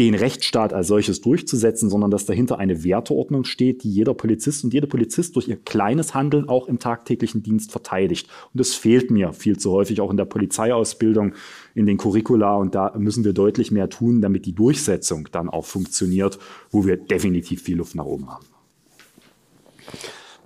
[0.00, 4.72] den Rechtsstaat als solches durchzusetzen, sondern dass dahinter eine Werteordnung steht, die jeder Polizist und
[4.72, 8.26] jede Polizist durch ihr kleines Handeln auch im tagtäglichen Dienst verteidigt.
[8.54, 11.34] Und das fehlt mir viel zu häufig auch in der Polizeiausbildung,
[11.74, 12.56] in den Curricula.
[12.56, 16.38] Und da müssen wir deutlich mehr tun, damit die Durchsetzung dann auch funktioniert,
[16.70, 18.46] wo wir definitiv viel Luft nach oben haben.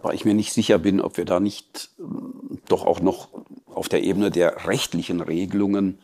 [0.03, 3.29] Weil ich mir nicht sicher bin, ob wir da nicht ähm, doch auch noch
[3.67, 6.01] auf der Ebene der rechtlichen Regelungen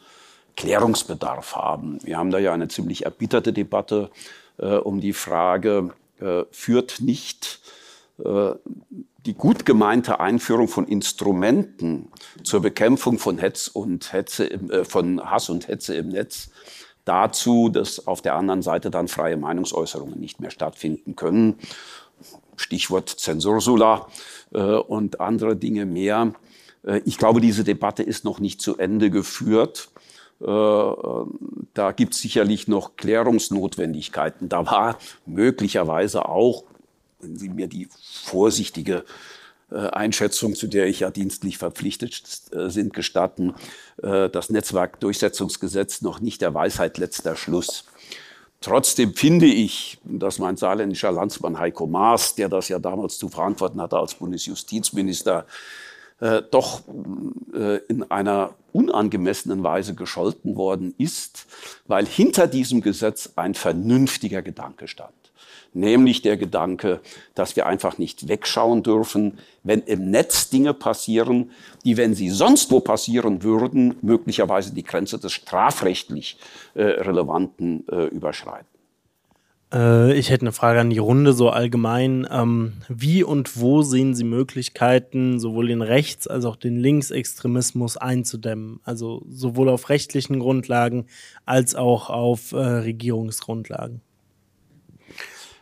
[0.60, 1.98] Klärungsbedarf haben.
[2.02, 4.10] Wir haben da ja eine ziemlich erbitterte Debatte
[4.58, 7.60] äh, um die Frage, äh, führt nicht
[8.22, 8.50] äh,
[9.24, 12.12] die gut gemeinte Einführung von Instrumenten
[12.44, 16.50] zur Bekämpfung von Hetz und Hetze, im, äh, von Hass und Hetze im Netz
[17.06, 21.58] dazu, dass auf der anderen Seite dann freie Meinungsäußerungen nicht mehr stattfinden können.
[22.56, 24.08] Stichwort Zensursula
[24.52, 26.34] äh, und andere Dinge mehr.
[27.04, 29.90] Ich glaube, diese Debatte ist noch nicht zu Ende geführt.
[30.40, 30.46] Äh,
[31.74, 34.48] da gibt es sicherlich noch Klärungsnotwendigkeiten.
[34.48, 36.64] Da war möglicherweise auch,
[37.20, 37.88] wenn Sie mir die
[38.22, 39.04] vorsichtige
[39.70, 42.22] äh, Einschätzung, zu der ich ja dienstlich verpflichtet
[42.52, 43.54] sind, gestatten,
[43.98, 47.84] das Netzwerkdurchsetzungsgesetz noch nicht der Weisheit letzter Schluss.
[48.62, 53.80] Trotzdem finde ich, dass mein saarländischer Landsmann Heiko Maas, der das ja damals zu verantworten
[53.80, 55.46] hatte als Bundesjustizminister,
[56.20, 56.82] äh, doch
[57.54, 61.46] äh, in einer unangemessenen Weise gescholten worden ist,
[61.86, 65.12] weil hinter diesem Gesetz ein vernünftiger Gedanke stand.
[65.72, 67.00] Nämlich der Gedanke,
[67.34, 71.52] dass wir einfach nicht wegschauen dürfen, wenn im Netz Dinge passieren,
[71.84, 76.38] die, wenn sie sonst wo passieren würden, möglicherweise die Grenze des strafrechtlich
[76.74, 78.79] äh, Relevanten äh, überschreiten.
[79.72, 82.26] Äh, ich hätte eine Frage an die Runde, so allgemein.
[82.30, 88.80] Ähm, wie und wo sehen Sie Möglichkeiten, sowohl den Rechts- als auch den Linksextremismus einzudämmen?
[88.84, 91.06] Also sowohl auf rechtlichen Grundlagen
[91.46, 94.00] als auch auf äh, Regierungsgrundlagen.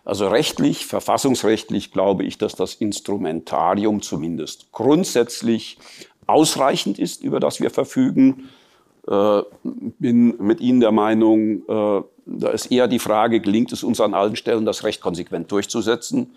[0.04, 5.76] Also rechtlich, verfassungsrechtlich glaube ich, dass das Instrumentarium zumindest grundsätzlich
[6.26, 8.48] ausreichend ist, über das wir verfügen.
[9.06, 9.42] Äh,
[9.98, 12.02] bin mit Ihnen der Meinung, äh,
[12.38, 16.34] da ist eher die Frage, gelingt es uns an allen Stellen, das Recht konsequent durchzusetzen?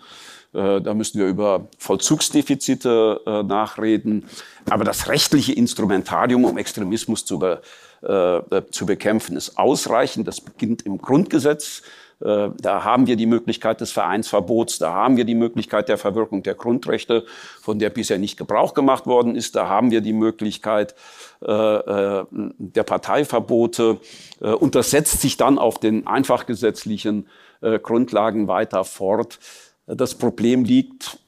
[0.52, 4.24] Äh, da müssen wir über Vollzugsdefizite äh, nachreden.
[4.68, 7.62] Aber das rechtliche Instrumentarium, um Extremismus zu, be,
[8.02, 10.28] äh, zu bekämpfen, ist ausreichend.
[10.28, 11.82] Das beginnt im Grundgesetz.
[12.22, 16.42] Äh, da haben wir die Möglichkeit des Vereinsverbots, da haben wir die Möglichkeit der Verwirkung
[16.42, 17.24] der Grundrechte,
[17.60, 20.94] von der bisher nicht Gebrauch gemacht worden ist, da haben wir die Möglichkeit
[21.42, 23.98] äh, äh, der Parteiverbote
[24.40, 27.26] und das setzt sich dann auf den einfach gesetzlichen
[27.60, 29.38] Grundlagen weiter fort.
[29.86, 31.18] Das Problem liegt,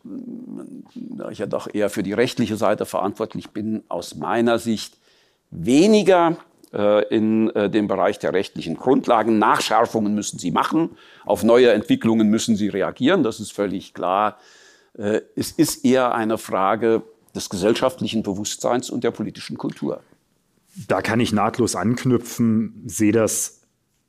[0.95, 4.99] da ich ja doch eher für die rechtliche Seite verantwortlich bin, aus meiner Sicht
[5.51, 6.37] weniger
[7.09, 9.39] in äh, dem Bereich der rechtlichen Grundlagen.
[9.39, 14.39] Nachschärfungen müssen sie machen, auf neue Entwicklungen müssen sie reagieren, das ist völlig klar.
[14.99, 17.03] Äh, es ist eher eine Frage
[17.35, 20.01] des gesellschaftlichen Bewusstseins und der politischen Kultur.
[20.89, 23.64] Da kann ich nahtlos anknüpfen, sehe das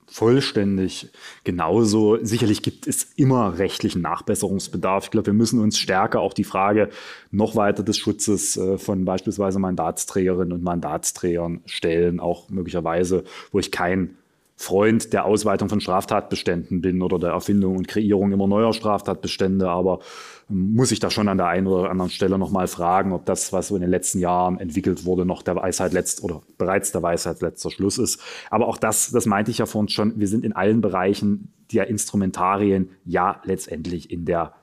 [0.07, 1.09] vollständig.
[1.43, 5.05] Genauso, sicherlich gibt es immer rechtlichen Nachbesserungsbedarf.
[5.05, 6.89] Ich glaube, wir müssen uns stärker auch die Frage
[7.31, 13.71] noch weiter des Schutzes äh, von beispielsweise Mandatsträgerinnen und Mandatsträgern stellen, auch möglicherweise, wo ich
[13.71, 14.17] kein
[14.57, 19.99] Freund der Ausweitung von Straftatbeständen bin oder der Erfindung und Kreierung immer neuer Straftatbestände, aber
[20.47, 23.69] muss ich da schon an der einen oder anderen Stelle nochmal fragen, ob das, was
[23.69, 27.41] so in den letzten Jahren entwickelt wurde, noch der Weisheit letzt oder bereits der Weisheit
[27.41, 28.21] letzter Schluss ist.
[28.51, 31.87] Aber auch das, das meinte ich ja vorhin schon, wir sind in allen Bereichen der
[31.87, 34.53] Instrumentarien ja letztendlich in der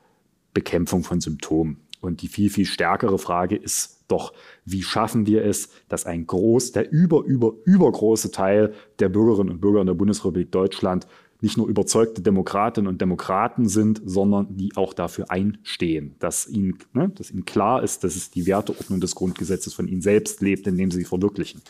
[0.55, 1.79] Bekämpfung von Symptomen.
[2.01, 4.33] Und die viel, viel stärkere Frage ist doch,
[4.65, 9.61] wie schaffen wir es, dass ein groß, der über, über, übergroße Teil der Bürgerinnen und
[9.61, 11.07] Bürger in der Bundesrepublik Deutschland
[11.43, 17.11] nicht nur überzeugte Demokratinnen und Demokraten sind, sondern die auch dafür einstehen, dass ihnen, ne,
[17.11, 20.91] dass ihnen klar ist, dass es die Werteordnung des Grundgesetzes von ihnen selbst lebt, indem
[20.91, 21.63] sie sie verwirklichen.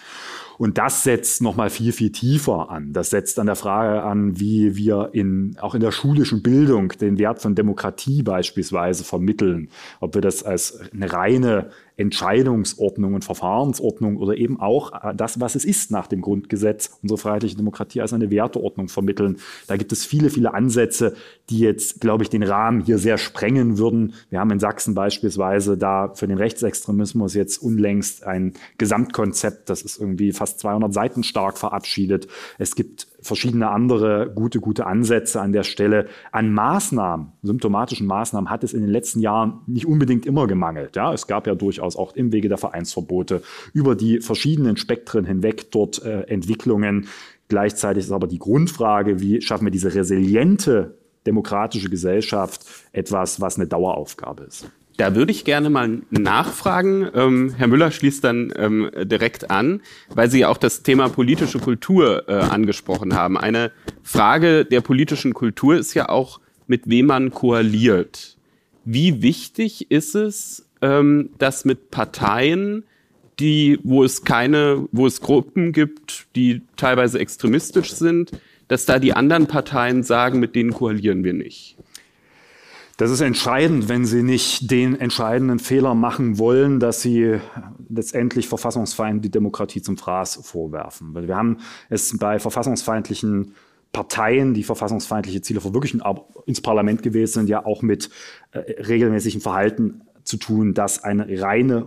[0.59, 2.93] Und das setzt nochmal viel, viel tiefer an.
[2.93, 7.19] Das setzt an der Frage an, wie wir in, auch in der schulischen Bildung den
[7.19, 9.71] Wert von Demokratie beispielsweise vermitteln.
[10.01, 15.55] Ob wir das als eine reine Entscheidungsordnung und Verfahrensordnung oder eben auch äh, das, was
[15.55, 19.39] es ist nach dem Grundgesetz, unsere freiheitliche Demokratie als eine Werteordnung vermitteln.
[19.67, 21.15] Da gibt es viele, viele Ansätze,
[21.51, 24.15] die jetzt, glaube ich, den Rahmen hier sehr sprengen würden.
[24.31, 30.01] Wir haben in Sachsen beispielsweise da für den Rechtsextremismus jetzt unlängst ein Gesamtkonzept, das ist
[30.01, 32.27] irgendwie fast 200 Seiten stark verabschiedet.
[32.59, 36.09] Es gibt verschiedene andere gute, gute Ansätze an der Stelle.
[36.33, 40.97] An Maßnahmen, symptomatischen Maßnahmen hat es in den letzten Jahren nicht unbedingt immer gemangelt.
[40.97, 43.43] Ja, es gab ja durchaus auch im Wege der Vereinsverbote
[43.73, 47.07] über die verschiedenen Spektren hinweg dort äh, Entwicklungen.
[47.49, 53.67] Gleichzeitig ist aber die Grundfrage, wie schaffen wir diese resiliente demokratische Gesellschaft etwas, was eine
[53.67, 54.69] Daueraufgabe ist.
[54.97, 57.09] Da würde ich gerne mal nachfragen.
[57.15, 59.81] Ähm, Herr Müller schließt dann ähm, direkt an,
[60.15, 63.39] weil Sie ja auch das Thema politische Kultur äh, angesprochen haben.
[63.39, 63.73] Eine
[64.03, 68.37] Frage der politischen Kultur ist ja auch, mit wem man koaliert.
[68.85, 72.85] Wie wichtig ist es, ähm, dass mit Parteien,
[73.39, 78.31] die, wo es keine, wo es Gruppen gibt, die teilweise extremistisch sind,
[78.69, 81.77] dass da die anderen Parteien sagen, mit denen koalieren wir nicht?
[82.97, 87.39] Das ist entscheidend, wenn Sie nicht den entscheidenden Fehler machen wollen, dass Sie
[87.89, 91.15] letztendlich Verfassungsfeinden die Demokratie zum Fraß vorwerfen.
[91.15, 93.55] Wir haben es bei verfassungsfeindlichen
[93.93, 98.11] Parteien, die verfassungsfeindliche Ziele verwirklichen, aber ins Parlament gewählt sind, ja auch mit
[98.53, 101.87] äh, regelmäßigem Verhalten zu tun, das eine reine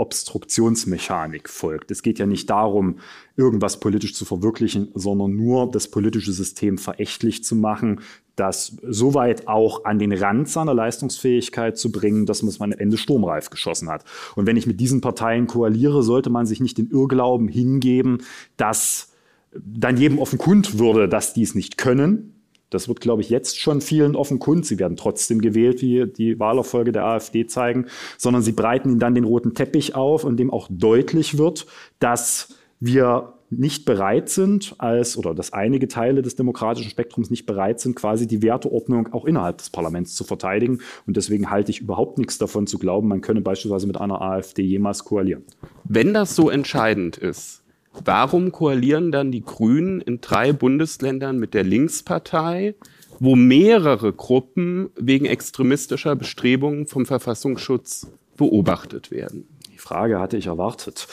[0.00, 1.90] Obstruktionsmechanik folgt.
[1.90, 3.00] Es geht ja nicht darum,
[3.36, 8.00] irgendwas politisch zu verwirklichen, sondern nur das politische System verächtlich zu machen,
[8.34, 12.96] das soweit auch an den Rand seiner Leistungsfähigkeit zu bringen, dass man es am Ende
[12.96, 14.04] sturmreif geschossen hat.
[14.36, 18.22] Und wenn ich mit diesen Parteien koaliere, sollte man sich nicht den Irrglauben hingeben,
[18.56, 19.12] dass
[19.52, 22.39] dann jedem offenkund würde, dass die es nicht können,
[22.70, 24.64] das wird, glaube ich, jetzt schon vielen offenkund.
[24.64, 29.14] Sie werden trotzdem gewählt, wie die Wahlerfolge der AfD zeigen, sondern sie breiten ihnen dann
[29.14, 31.66] den roten Teppich auf, in dem auch deutlich wird,
[31.98, 37.80] dass wir nicht bereit sind, als oder dass einige Teile des demokratischen Spektrums nicht bereit
[37.80, 40.78] sind, quasi die Werteordnung auch innerhalb des Parlaments zu verteidigen.
[41.06, 44.62] Und deswegen halte ich überhaupt nichts davon zu glauben, man könne beispielsweise mit einer AfD
[44.62, 45.42] jemals koalieren.
[45.84, 47.59] Wenn das so entscheidend ist,
[47.92, 52.74] Warum koalieren dann die Grünen in drei Bundesländern mit der Linkspartei,
[53.18, 59.48] wo mehrere Gruppen wegen extremistischer Bestrebungen vom Verfassungsschutz beobachtet werden?
[59.72, 61.06] Die Frage hatte ich erwartet,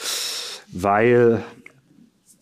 [0.72, 1.42] weil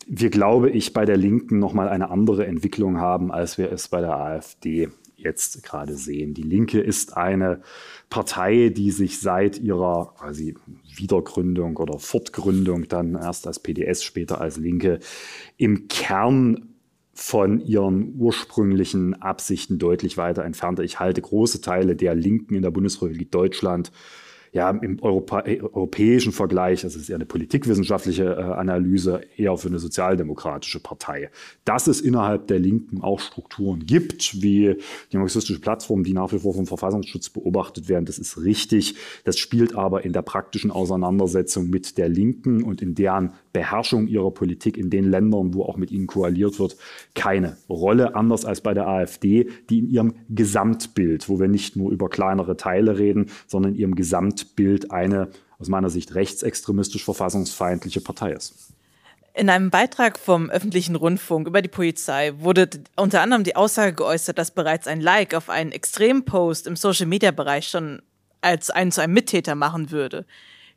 [0.06, 4.00] wir, glaube ich, bei der Linken nochmal eine andere Entwicklung haben, als wir es bei
[4.00, 4.88] der AfD
[5.26, 6.32] jetzt gerade sehen.
[6.32, 7.60] Die Linke ist eine
[8.08, 10.54] Partei, die sich seit ihrer quasi
[10.94, 15.00] Wiedergründung oder Fortgründung dann erst als PDS, später als Linke
[15.56, 16.76] im Kern
[17.12, 20.84] von ihren ursprünglichen Absichten deutlich weiter entfernte.
[20.84, 23.90] Ich halte große Teile der Linken in der Bundesrepublik Deutschland
[24.56, 29.68] ja, im Europa, äh, europäischen Vergleich, das ist eher eine politikwissenschaftliche äh, Analyse, eher für
[29.68, 31.30] eine sozialdemokratische Partei.
[31.66, 34.76] Dass es innerhalb der Linken auch Strukturen gibt, wie
[35.12, 38.94] die marxistische Plattform, die nach wie vor vom Verfassungsschutz beobachtet werden, das ist richtig.
[39.24, 44.30] Das spielt aber in der praktischen Auseinandersetzung mit der Linken und in deren Beherrschung ihrer
[44.32, 46.76] Politik in den Ländern, wo auch mit ihnen koaliert wird,
[47.14, 51.90] keine Rolle, anders als bei der AfD, die in ihrem Gesamtbild, wo wir nicht nur
[51.90, 55.28] über kleinere Teile reden, sondern in ihrem Gesamtbild eine
[55.58, 58.74] aus meiner Sicht rechtsextremistisch verfassungsfeindliche Partei ist.
[59.32, 64.36] In einem Beitrag vom öffentlichen Rundfunk über die Polizei wurde unter anderem die Aussage geäußert,
[64.36, 68.02] dass bereits ein Like auf einen Extrempost im Social-Media-Bereich schon
[68.42, 70.26] als einen zu einem Mittäter machen würde.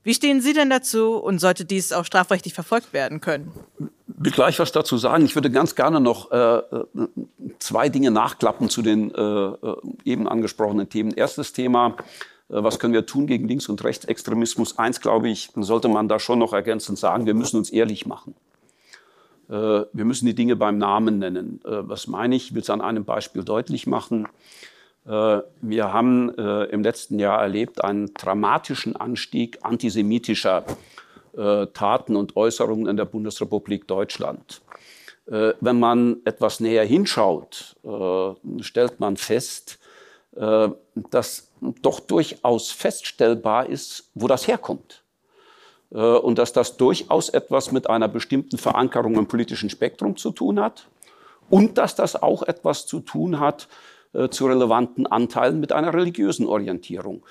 [0.04, 3.52] Wie stehen Sie denn dazu und sollte dies auch strafrechtlich verfolgt werden können?
[4.20, 5.26] will gleich was dazu sagen.
[5.26, 6.86] Ich würde ganz gerne noch äh, äh,
[7.60, 11.12] zwei Dinge nachklappen zu den äh, äh eben angesprochenen Themen.
[11.12, 11.96] Erstes Thema,
[12.50, 14.78] äh, was können wir tun gegen Links- und Rechtsextremismus?
[14.78, 18.36] Eins, glaube ich, sollte man da schon noch ergänzend sagen, wir müssen uns ehrlich machen.
[19.50, 21.62] Äh, wir müssen die Dinge beim Namen nennen.
[21.64, 22.48] was meine ich?
[22.48, 24.28] Ich will es an einem Beispiel deutlich machen.
[25.10, 30.64] Äh, wir haben äh, im letzten Jahr erlebt einen dramatischen Anstieg antisemitischer
[31.36, 34.62] äh, Taten und Äußerungen in der Bundesrepublik Deutschland.
[35.32, 37.76] Wenn man etwas näher hinschaut,
[38.62, 39.78] stellt man fest,
[40.32, 45.04] dass doch durchaus feststellbar ist, wo das herkommt.
[45.92, 50.88] Und dass das durchaus etwas mit einer bestimmten Verankerung im politischen Spektrum zu tun hat.
[51.52, 53.68] Und dass das auch etwas zu tun hat
[54.14, 57.24] äh, zu relevanten Anteilen mit einer religiösen Orientierung.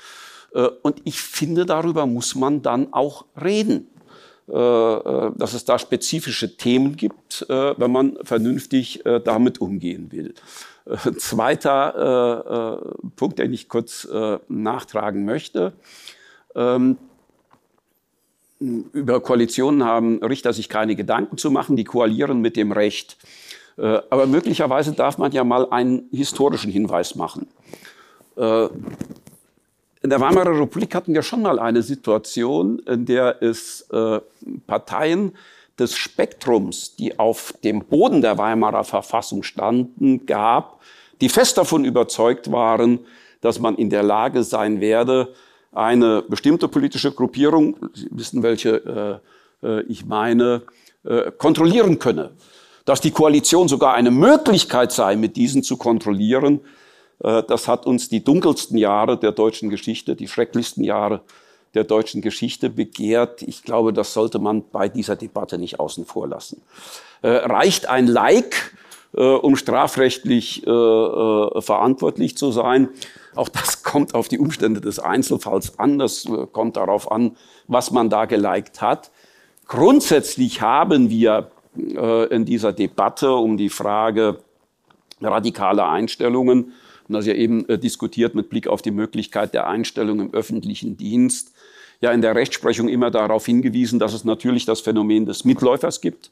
[0.54, 3.88] Äh, und ich finde, darüber muss man dann auch reden
[4.46, 10.32] äh, dass es da spezifische Themen gibt, wenn man vernünftig damit umgehen will.
[11.18, 12.80] Zweiter
[13.14, 14.08] Punkt, den ich kurz
[14.48, 15.74] nachtragen möchte.
[16.54, 16.96] Ähm,
[18.60, 23.16] über Koalitionen haben Richter sich keine Gedanken zu machen, die koalieren mit dem Recht.
[23.78, 27.46] Äh, aber möglicherweise darf man ja mal einen historischen Hinweis machen.
[28.36, 28.66] Äh,
[30.00, 34.20] in der Weimarer Republik hatten wir schon mal eine Situation, in der es äh,
[34.66, 35.32] Parteien
[35.78, 40.80] des Spektrums, die auf dem Boden der Weimarer Verfassung standen, gab,
[41.20, 43.00] die fest davon überzeugt waren,
[43.40, 45.34] dass man in der Lage sein werde,
[45.70, 49.20] eine bestimmte politische Gruppierung, Sie wissen, welche
[49.88, 50.62] ich meine,
[51.36, 52.30] kontrollieren könne.
[52.88, 56.60] Dass die Koalition sogar eine Möglichkeit sei, mit diesen zu kontrollieren,
[57.22, 61.20] äh, das hat uns die dunkelsten Jahre der deutschen Geschichte, die schrecklichsten Jahre
[61.74, 63.42] der deutschen Geschichte begehrt.
[63.42, 66.62] Ich glaube, das sollte man bei dieser Debatte nicht außen vor lassen.
[67.20, 68.74] Äh, reicht ein Like,
[69.14, 72.88] äh, um strafrechtlich verantwortlich zu sein?
[73.34, 75.98] Auch das kommt auf die Umstände des Einzelfalls an.
[75.98, 77.36] Das kommt darauf an,
[77.66, 79.10] was man da geliked hat.
[79.66, 81.50] Grundsätzlich haben wir
[81.96, 84.38] äh, in dieser Debatte um die Frage
[85.20, 86.72] radikale Einstellungen,
[87.08, 91.52] und das ja eben diskutiert mit Blick auf die Möglichkeit der Einstellung im öffentlichen Dienst,
[92.00, 96.30] ja in der Rechtsprechung immer darauf hingewiesen, dass es natürlich das Phänomen des Mitläufers gibt,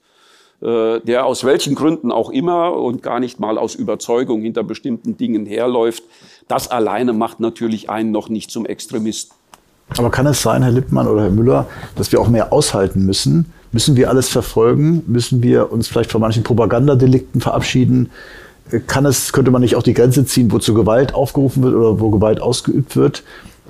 [0.60, 5.16] äh, der aus welchen Gründen auch immer und gar nicht mal aus Überzeugung hinter bestimmten
[5.16, 6.04] Dingen herläuft.
[6.48, 9.34] Das alleine macht natürlich einen noch nicht zum Extremisten.
[9.98, 13.52] Aber kann es sein, Herr Lippmann oder Herr Müller, dass wir auch mehr aushalten müssen?
[13.76, 15.02] Müssen wir alles verfolgen?
[15.06, 18.08] Müssen wir uns vielleicht von manchen Propagandadelikten verabschieden?
[18.86, 22.00] Kann es, könnte man nicht auch die Grenze ziehen, wo zu Gewalt aufgerufen wird oder
[22.00, 23.22] wo Gewalt ausgeübt wird?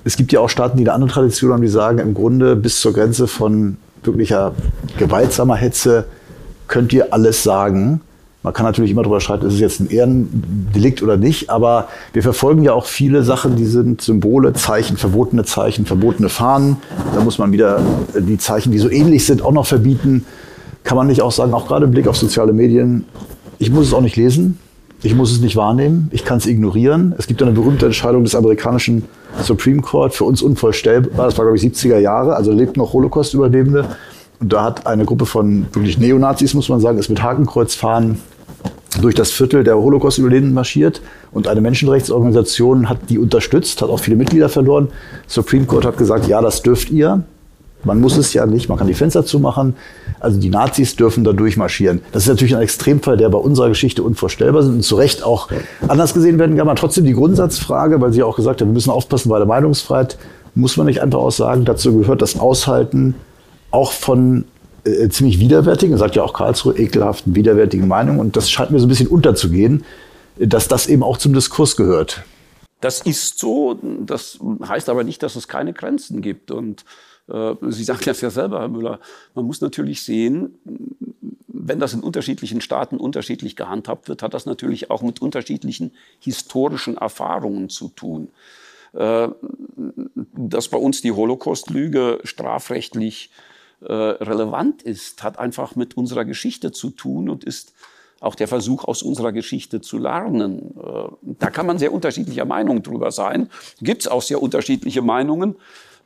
[0.05, 2.79] Es gibt ja auch Staaten, die eine andere Tradition haben, die sagen, im Grunde bis
[2.79, 4.53] zur Grenze von wirklicher
[4.97, 6.05] gewaltsamer Hetze
[6.69, 8.01] könnt ihr alles sagen.
[8.47, 12.23] Man kann natürlich immer darüber streiten, ist es jetzt ein Ehrendelikt oder nicht, aber wir
[12.23, 16.77] verfolgen ja auch viele Sachen, die sind Symbole, Zeichen, verbotene Zeichen, verbotene Fahnen.
[17.13, 17.81] Da muss man wieder
[18.17, 20.27] die Zeichen, die so ähnlich sind, auch noch verbieten.
[20.85, 23.05] Kann man nicht auch sagen, auch gerade im Blick auf soziale Medien,
[23.59, 24.61] ich muss es auch nicht lesen,
[25.03, 27.17] ich muss es nicht wahrnehmen, ich kann es ignorieren.
[27.19, 29.07] Es gibt eine berühmte Entscheidung des amerikanischen
[29.43, 33.87] Supreme Court, für uns unvorstellbar, das war glaube ich 70er Jahre, also lebt noch Holocaust-Überlebende.
[34.39, 38.21] Und da hat eine Gruppe von wirklich Neonazis, muss man sagen, ist mit Hakenkreuzfahnen
[39.01, 44.17] durch das Viertel der Holocaust-Überlebenden marschiert und eine Menschenrechtsorganisation hat die unterstützt, hat auch viele
[44.17, 44.89] Mitglieder verloren.
[45.27, 47.23] Supreme Court hat gesagt, ja, das dürft ihr.
[47.85, 49.77] Man muss es ja nicht, man kann die Fenster zumachen.
[50.19, 52.01] Also die Nazis dürfen da durchmarschieren.
[52.11, 55.49] Das ist natürlich ein Extremfall, der bei unserer Geschichte unvorstellbar ist und zu Recht auch
[55.87, 56.67] anders gesehen werden kann.
[56.69, 60.19] Aber trotzdem die Grundsatzfrage, weil Sie auch gesagt haben, wir müssen aufpassen bei der Meinungsfreiheit,
[60.55, 63.15] muss man nicht einfach auch sagen, dazu gehört das Aushalten
[63.71, 64.47] auch von
[64.87, 68.21] äh, ziemlich widerwärtigen, sagt ja auch Karlsruhe, ekelhaften, widerwärtigen Meinungen.
[68.21, 69.85] Und das scheint mir so ein bisschen unterzugehen,
[70.37, 72.23] dass das eben auch zum Diskurs gehört.
[72.81, 73.79] Das ist so.
[74.05, 76.51] Das heißt aber nicht, dass es keine Grenzen gibt.
[76.51, 76.85] Und
[77.29, 79.01] äh, Sie sagen das ja selber, Herr Müller,
[79.35, 80.59] man muss natürlich sehen,
[81.49, 86.97] wenn das in unterschiedlichen Staaten unterschiedlich gehandhabt wird, hat das natürlich auch mit unterschiedlichen historischen
[86.97, 88.29] Erfahrungen zu tun.
[88.93, 89.29] Äh,
[90.35, 93.31] dass bei uns die Holocaust-Lüge strafrechtlich
[93.81, 97.73] äh, relevant ist, hat einfach mit unserer Geschichte zu tun und ist
[98.21, 100.75] auch der Versuch, aus unserer Geschichte zu lernen.
[101.23, 103.51] Da kann man sehr unterschiedlicher Meinung drüber sein.
[103.83, 105.57] Gibt es auch sehr unterschiedliche Meinungen.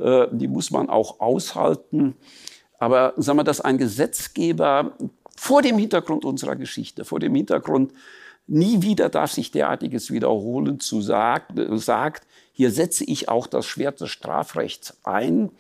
[0.01, 2.17] Äh, die muss man auch aushalten.
[2.79, 4.97] Aber sagen wir, dass ein Gesetzgeber
[5.37, 7.93] vor dem Hintergrund unserer Geschichte, vor dem Hintergrund,
[8.47, 14.01] nie wieder darf sich derartiges wiederholen, zu sagt, sagt, hier setze ich auch das Schwert
[14.01, 15.51] des Strafrechts ein,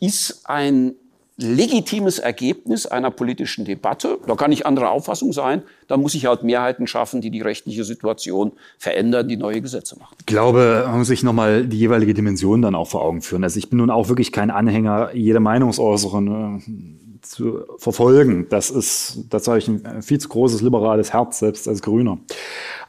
[0.00, 0.96] ist ein
[1.36, 4.18] legitimes Ergebnis einer politischen Debatte.
[4.26, 5.62] Da kann ich anderer Auffassung sein.
[5.88, 10.14] Da muss ich halt Mehrheiten schaffen, die die rechtliche Situation verändern, die neue Gesetze machen.
[10.20, 13.42] Ich glaube, man muss sich nochmal die jeweilige Dimension dann auch vor Augen führen.
[13.42, 18.46] Also ich bin nun auch wirklich kein Anhänger jeder Meinungsäußerung äh, zu verfolgen.
[18.48, 22.18] Das ist, das habe ich ein viel zu großes liberales Herz, selbst als Grüner.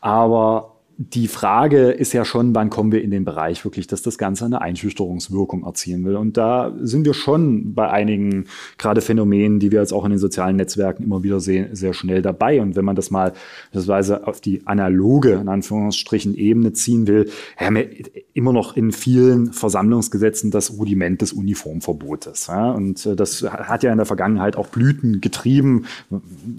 [0.02, 4.18] Aber die Frage ist ja schon, wann kommen wir in den Bereich wirklich, dass das
[4.18, 6.16] Ganze eine Einschüchterungswirkung erzielen will.
[6.16, 8.46] Und da sind wir schon bei einigen
[8.78, 12.22] gerade Phänomenen, die wir jetzt auch in den sozialen Netzwerken immer wieder sehen, sehr schnell
[12.22, 12.62] dabei.
[12.62, 13.34] Und wenn man das mal
[13.74, 17.90] beispielsweise auf die analoge, in Anführungsstrichen, Ebene ziehen will, haben wir
[18.34, 22.50] immer noch in vielen Versammlungsgesetzen das Rudiment des Uniformverbotes.
[22.50, 25.86] Und äh, das hat ja in der Vergangenheit auch Blüten getrieben.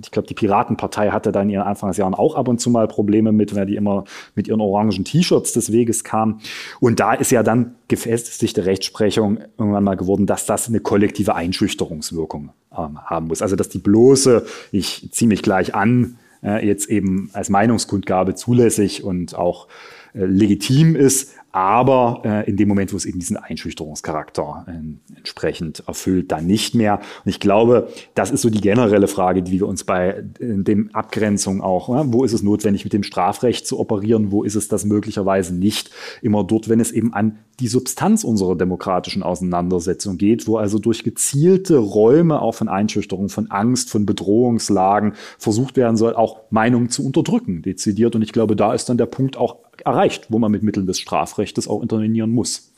[0.03, 3.32] Ich glaube, die Piratenpartei hatte da in ihren Anfangsjahren auch ab und zu mal Probleme
[3.32, 4.05] mit, weil die immer
[4.37, 6.41] mit ihren orangen T-Shirts des Weges kam.
[6.78, 12.51] Und da ist ja dann gefestigte Rechtsprechung irgendwann mal geworden, dass das eine kollektive Einschüchterungswirkung
[12.70, 13.43] ähm, haben muss.
[13.43, 19.03] Also dass die bloße, ich ziehe mich gleich an, äh, jetzt eben als Meinungskundgabe zulässig
[19.03, 19.68] und auch
[20.14, 25.83] äh, legitim ist, aber äh, in dem Moment, wo es eben diesen Einschüchterungscharakter äh, entsprechend
[25.87, 27.01] erfüllt, dann nicht mehr.
[27.25, 30.95] Und ich glaube, das ist so die generelle Frage, die wir uns bei äh, dem
[30.95, 34.69] Abgrenzung auch, äh, wo ist es notwendig, mit dem Strafrecht zu operieren, wo ist es
[34.69, 35.91] das möglicherweise nicht,
[36.21, 41.05] immer dort, wenn es eben an die Substanz unserer demokratischen Auseinandersetzung geht, wo also durch
[41.05, 47.03] gezielte Räume auch von Einschüchterung, von Angst, von Bedrohungslagen versucht werden soll, auch Meinungen zu
[47.07, 48.15] unterdrücken, dezidiert.
[48.15, 50.99] Und ich glaube, da ist dann der Punkt auch erreicht, wo man mit Mitteln des
[50.99, 52.72] Strafrechts auch intervenieren muss.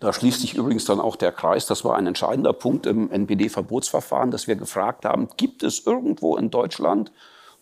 [0.00, 1.66] Da schließt sich übrigens dann auch der Kreis.
[1.66, 6.50] Das war ein entscheidender Punkt im NPD-Verbotsverfahren, dass wir gefragt haben, gibt es irgendwo in
[6.50, 7.12] Deutschland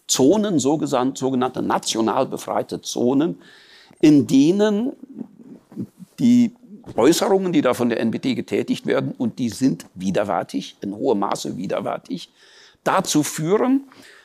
[0.06, 3.40] Zonen, sogenannte national befreite Zonen,
[4.00, 4.92] in denen
[6.18, 6.54] die
[6.96, 11.56] Äußerungen, die da von der NPD getätigt werden, und die sind widerwärtig, in hohem Maße
[11.56, 12.30] widerwärtig,
[12.82, 13.84] dazu führen,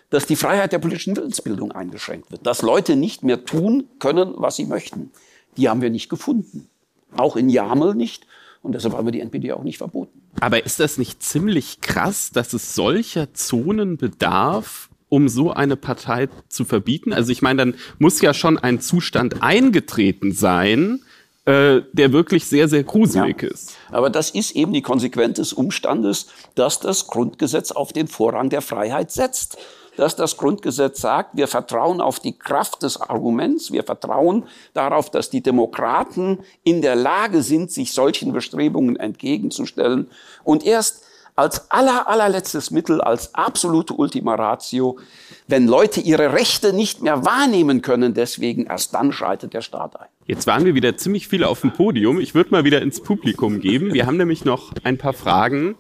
[0.10, 4.56] dass die Freiheit der politischen Willensbildung eingeschränkt wird, dass Leute nicht mehr tun können, was
[4.56, 5.12] sie möchten.
[5.58, 6.70] Die haben wir nicht gefunden.
[7.16, 8.26] Auch in Jamel nicht.
[8.62, 10.22] Und deshalb haben wir die NPD auch nicht verboten.
[10.40, 16.28] Aber ist das nicht ziemlich krass, dass es solcher Zonen bedarf, um so eine Partei
[16.50, 17.14] zu verbieten?
[17.14, 21.02] Also ich meine, dann muss ja schon ein Zustand eingetreten sein,
[21.46, 23.50] äh, der wirklich sehr, sehr gruselig ja.
[23.50, 23.76] ist.
[23.90, 28.62] Aber das ist eben die Konsequenz des Umstandes, dass das Grundgesetz auf den Vorrang der
[28.62, 29.58] Freiheit setzt
[30.00, 35.30] dass das Grundgesetz sagt, wir vertrauen auf die Kraft des Arguments, wir vertrauen darauf, dass
[35.30, 40.10] die Demokraten in der Lage sind, sich solchen Bestrebungen entgegenzustellen.
[40.44, 41.04] Und erst
[41.36, 45.00] als aller, allerletztes Mittel, als absolute Ultima Ratio,
[45.48, 50.08] wenn Leute ihre Rechte nicht mehr wahrnehmen können, deswegen erst dann schreitet der Staat ein.
[50.26, 52.20] Jetzt waren wir wieder ziemlich viele auf dem Podium.
[52.20, 53.94] Ich würde mal wieder ins Publikum geben.
[53.94, 55.76] Wir haben nämlich noch ein paar Fragen.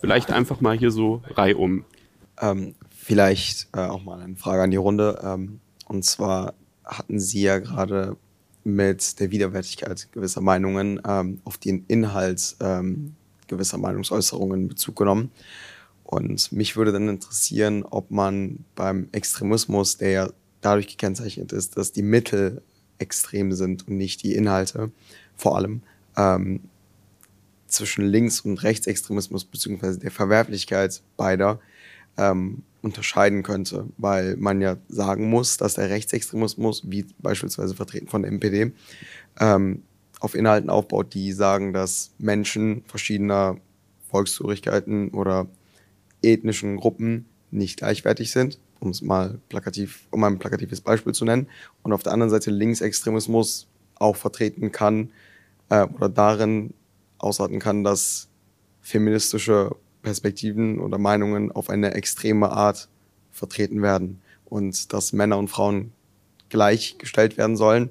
[0.00, 1.84] Vielleicht einfach mal hier so reihum.
[2.40, 2.74] Ähm,
[3.06, 5.20] Vielleicht äh, auch mal eine Frage an die Runde.
[5.22, 6.54] Ähm, und zwar
[6.84, 8.16] hatten Sie ja gerade
[8.64, 13.14] mit der Widerwärtigkeit gewisser Meinungen ähm, auf den Inhalt ähm,
[13.46, 15.30] gewisser Meinungsäußerungen Bezug genommen.
[16.02, 20.30] Und mich würde dann interessieren, ob man beim Extremismus, der ja
[20.60, 22.60] dadurch gekennzeichnet ist, dass die Mittel
[22.98, 24.90] extrem sind und nicht die Inhalte,
[25.36, 25.82] vor allem
[26.16, 26.58] ähm,
[27.68, 31.60] zwischen Links- und Rechtsextremismus beziehungsweise der Verwerflichkeit beider
[32.16, 38.22] ähm, unterscheiden könnte, weil man ja sagen muss, dass der Rechtsextremismus, wie beispielsweise vertreten von
[38.22, 38.72] der MPD,
[39.40, 39.82] ähm,
[40.20, 43.58] auf Inhalten aufbaut, die sagen, dass Menschen verschiedener
[44.08, 45.48] Volkszugehörigkeiten oder
[46.22, 51.48] ethnischen Gruppen nicht gleichwertig sind, um es mal plakativ, um ein plakatives Beispiel zu nennen,
[51.82, 53.66] und auf der anderen Seite Linksextremismus
[53.96, 55.10] auch vertreten kann
[55.70, 56.72] äh, oder darin
[57.18, 58.28] ausarten kann, dass
[58.80, 59.74] feministische
[60.06, 62.88] Perspektiven oder Meinungen auf eine extreme Art
[63.32, 64.20] vertreten werden.
[64.44, 65.90] Und dass Männer und Frauen
[66.48, 67.90] gleichgestellt werden sollen,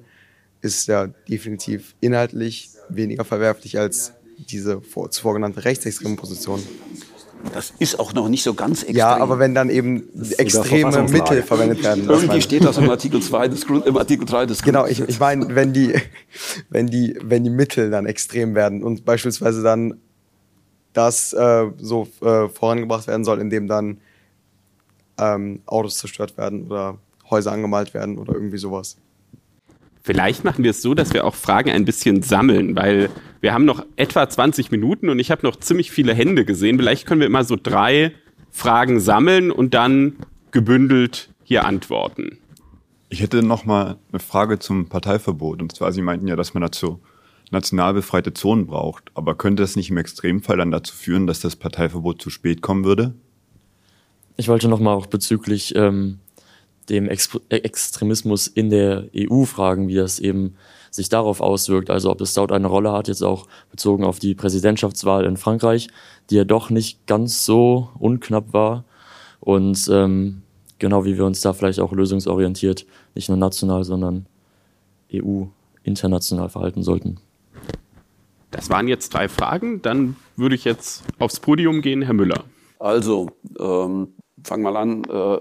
[0.62, 6.62] ist ja definitiv inhaltlich weniger verwerflich als diese zuvor genannte rechtsextreme Position.
[7.52, 8.96] Das ist auch noch nicht so ganz extrem.
[8.96, 10.08] Ja, aber wenn dann eben
[10.38, 12.08] extreme Mittel verwendet werden.
[12.08, 15.20] Irgendwie steht das im Artikel 2 des Grund, im Artikel 3 des Genau, ich, ich
[15.20, 15.92] meine, wenn die,
[16.70, 20.00] wenn die, wenn die Mittel dann extrem werden und beispielsweise dann
[20.96, 23.98] das äh, so äh, vorangebracht werden soll, indem dann
[25.18, 26.98] ähm, Autos zerstört werden oder
[27.30, 28.96] Häuser angemalt werden oder irgendwie sowas.
[30.02, 33.64] Vielleicht machen wir es so, dass wir auch Fragen ein bisschen sammeln, weil wir haben
[33.64, 36.78] noch etwa 20 Minuten und ich habe noch ziemlich viele Hände gesehen.
[36.78, 38.12] Vielleicht können wir immer so drei
[38.50, 40.16] Fragen sammeln und dann
[40.52, 42.38] gebündelt hier antworten.
[43.08, 45.60] Ich hätte noch mal eine Frage zum Parteiverbot.
[45.60, 47.00] Und zwar, Sie meinten ja, dass man dazu
[47.50, 49.10] national befreite Zonen braucht.
[49.14, 52.84] Aber könnte das nicht im Extremfall dann dazu führen, dass das Parteiverbot zu spät kommen
[52.84, 53.14] würde?
[54.36, 56.18] Ich wollte noch mal auch bezüglich ähm,
[56.88, 60.56] dem Ex Extremismus in der EU fragen, wie das eben
[60.90, 61.90] sich darauf auswirkt.
[61.90, 65.88] Also ob es dort eine Rolle hat, jetzt auch bezogen auf die Präsidentschaftswahl in Frankreich,
[66.30, 68.84] die ja doch nicht ganz so unknapp war.
[69.40, 70.42] Und ähm,
[70.78, 74.26] genau wie wir uns da vielleicht auch lösungsorientiert, nicht nur national, sondern
[75.12, 75.44] EU
[75.82, 77.20] international verhalten sollten.
[78.56, 79.82] Das waren jetzt drei Fragen.
[79.82, 82.44] Dann würde ich jetzt aufs Podium gehen, Herr Müller.
[82.78, 84.14] Also, ähm,
[84.46, 85.40] fangen wir mal an äh,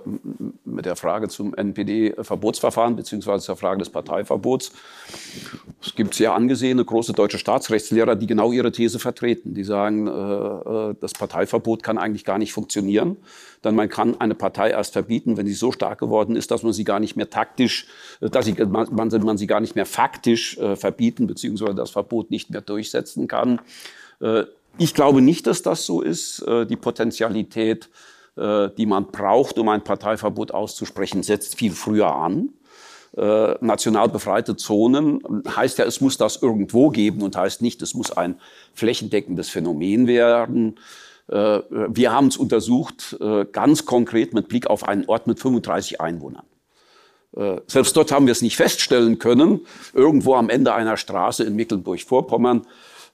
[0.65, 4.71] mit der Frage zum NPD-Verbotsverfahren beziehungsweise der Frage des Parteiverbots.
[5.81, 9.53] Es gibt sehr angesehene große deutsche Staatsrechtslehrer, die genau ihre These vertreten.
[9.53, 13.17] Die sagen, äh, äh, das Parteiverbot kann eigentlich gar nicht funktionieren,
[13.63, 16.73] denn man kann eine Partei erst verbieten, wenn sie so stark geworden ist, dass man
[16.73, 17.87] sie gar nicht mehr taktisch,
[18.21, 22.31] äh, dass sie, man, man sie gar nicht mehr faktisch äh, verbieten beziehungsweise das Verbot
[22.31, 23.61] nicht mehr durchsetzen kann.
[24.21, 24.43] Äh,
[24.77, 26.43] ich glaube nicht, dass das so ist.
[26.45, 27.89] Die Potentialität,
[28.37, 32.49] die man braucht, um ein Parteiverbot auszusprechen, setzt viel früher an.
[33.17, 37.93] äh, national befreite Zonen heißt ja, es muss das irgendwo geben und heißt nicht, es
[37.93, 38.39] muss ein
[38.73, 40.77] flächendeckendes Phänomen werden.
[41.27, 46.01] Äh, wir haben es untersucht, äh, ganz konkret mit Blick auf einen Ort mit 35
[46.01, 46.45] Einwohnern.
[47.35, 49.61] Äh, selbst dort haben wir es nicht feststellen können,
[49.93, 52.65] irgendwo am Ende einer Straße in Mecklenburg-Vorpommern.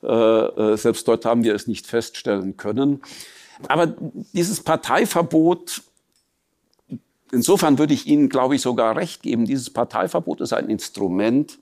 [0.03, 3.03] Selbst dort haben wir es nicht feststellen können.
[3.67, 3.87] Aber
[4.33, 5.81] dieses Parteiverbot,
[7.31, 11.59] insofern würde ich Ihnen, glaube ich, sogar recht geben, dieses Parteiverbot ist ein Instrument,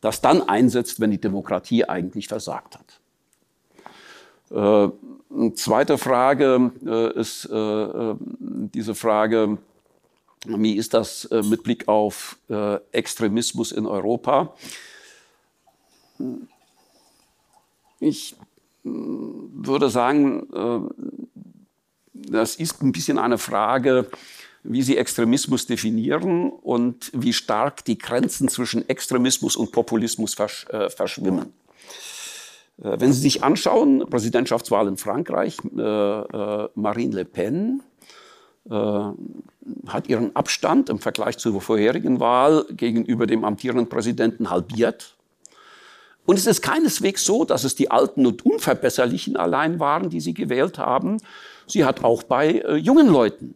[0.00, 3.00] das dann einsetzt, wenn die Demokratie eigentlich versagt hat.
[5.36, 9.58] Eine zweite Frage äh, ist äh, äh, diese Frage,
[10.46, 14.54] wie ist das äh, mit Blick auf äh, Extremismus in Europa?
[17.98, 18.36] Ich äh,
[18.88, 20.46] würde sagen,
[22.12, 24.08] das ist ein bisschen eine Frage,
[24.62, 31.52] wie Sie Extremismus definieren und wie stark die Grenzen zwischen Extremismus und Populismus versch verschwimmen.
[32.82, 37.82] Äh, wenn Sie sich anschauen, Präsidentschaftswahl in Frankreich, äh, äh, Marine Le Pen
[38.68, 38.72] äh,
[39.86, 45.15] hat ihren Abstand im Vergleich zur vorherigen Wahl gegenüber dem amtierenden Präsidenten halbiert.
[46.26, 50.34] Und es ist keineswegs so, dass es die Alten und Unverbesserlichen allein waren, die sie
[50.34, 51.18] gewählt haben.
[51.66, 53.54] Sie hat auch bei äh, jungen Leuten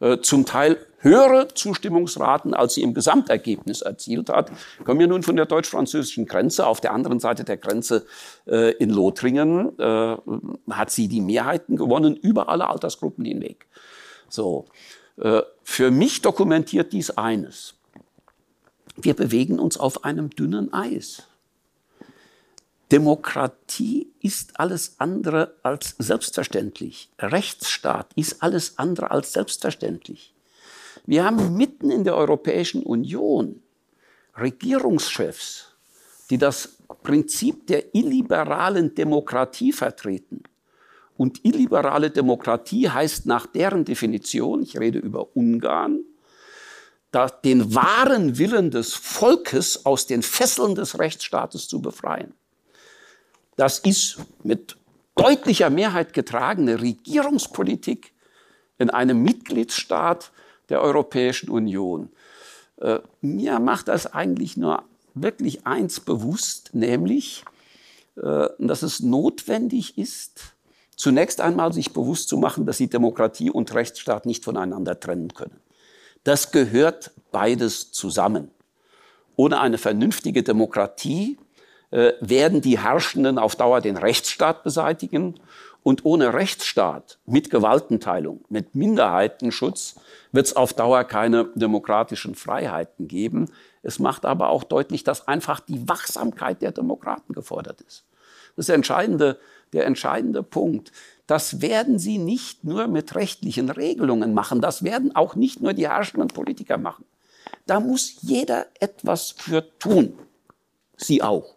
[0.00, 4.50] äh, zum Teil höhere Zustimmungsraten, als sie im Gesamtergebnis erzielt hat.
[4.84, 6.66] Kommen wir nun von der deutsch-französischen Grenze.
[6.66, 8.06] Auf der anderen Seite der Grenze
[8.46, 10.16] äh, in Lothringen äh,
[10.70, 13.66] hat sie die Mehrheiten gewonnen über alle Altersgruppen hinweg.
[14.28, 14.66] So.
[15.20, 17.74] Äh, für mich dokumentiert dies eines.
[18.96, 21.24] Wir bewegen uns auf einem dünnen Eis.
[22.92, 27.10] Demokratie ist alles andere als selbstverständlich.
[27.18, 30.34] Rechtsstaat ist alles andere als selbstverständlich.
[31.04, 33.62] Wir haben mitten in der Europäischen Union
[34.38, 35.72] Regierungschefs,
[36.30, 40.42] die das Prinzip der illiberalen Demokratie vertreten.
[41.16, 46.00] Und illiberale Demokratie heißt nach deren Definition, ich rede über Ungarn,
[47.44, 52.34] den wahren Willen des Volkes aus den Fesseln des Rechtsstaates zu befreien.
[53.56, 54.76] Das ist mit
[55.14, 58.12] deutlicher Mehrheit getragene Regierungspolitik
[58.78, 60.30] in einem Mitgliedstaat
[60.68, 62.10] der Europäischen Union.
[62.80, 64.84] Äh, mir macht das eigentlich nur
[65.14, 67.44] wirklich eins bewusst, nämlich,
[68.16, 70.54] äh, dass es notwendig ist,
[70.94, 75.60] zunächst einmal sich bewusst zu machen, dass die Demokratie und Rechtsstaat nicht voneinander trennen können.
[76.24, 78.50] Das gehört beides zusammen.
[79.36, 81.38] Ohne eine vernünftige Demokratie
[81.90, 85.34] werden die Herrschenden auf Dauer den Rechtsstaat beseitigen.
[85.82, 89.94] Und ohne Rechtsstaat, mit Gewaltenteilung, mit Minderheitenschutz,
[90.32, 93.52] wird es auf Dauer keine demokratischen Freiheiten geben.
[93.84, 98.04] Es macht aber auch deutlich, dass einfach die Wachsamkeit der Demokraten gefordert ist.
[98.56, 99.38] Das ist der entscheidende,
[99.72, 100.90] der entscheidende Punkt.
[101.28, 105.88] Das werden sie nicht nur mit rechtlichen Regelungen machen, das werden auch nicht nur die
[105.88, 107.04] herrschenden Politiker machen.
[107.66, 110.18] Da muss jeder etwas für tun.
[110.96, 111.55] Sie auch.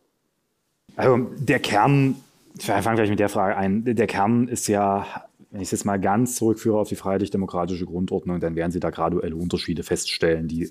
[1.00, 2.16] Also der Kern,
[2.58, 5.06] ich fange gleich mit der Frage ein, der Kern ist ja,
[5.50, 8.90] wenn ich es jetzt mal ganz zurückführe auf die freiheitlich-demokratische Grundordnung, dann werden Sie da
[8.90, 10.70] graduelle Unterschiede feststellen, die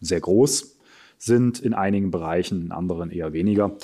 [0.00, 0.76] sehr groß
[1.18, 3.76] sind in einigen Bereichen, in anderen eher weniger.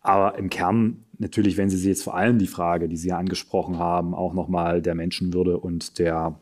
[0.00, 3.18] Aber im Kern natürlich, wenn Sie sich jetzt vor allem die Frage, die Sie ja
[3.18, 6.38] angesprochen haben, auch nochmal der Menschenwürde und der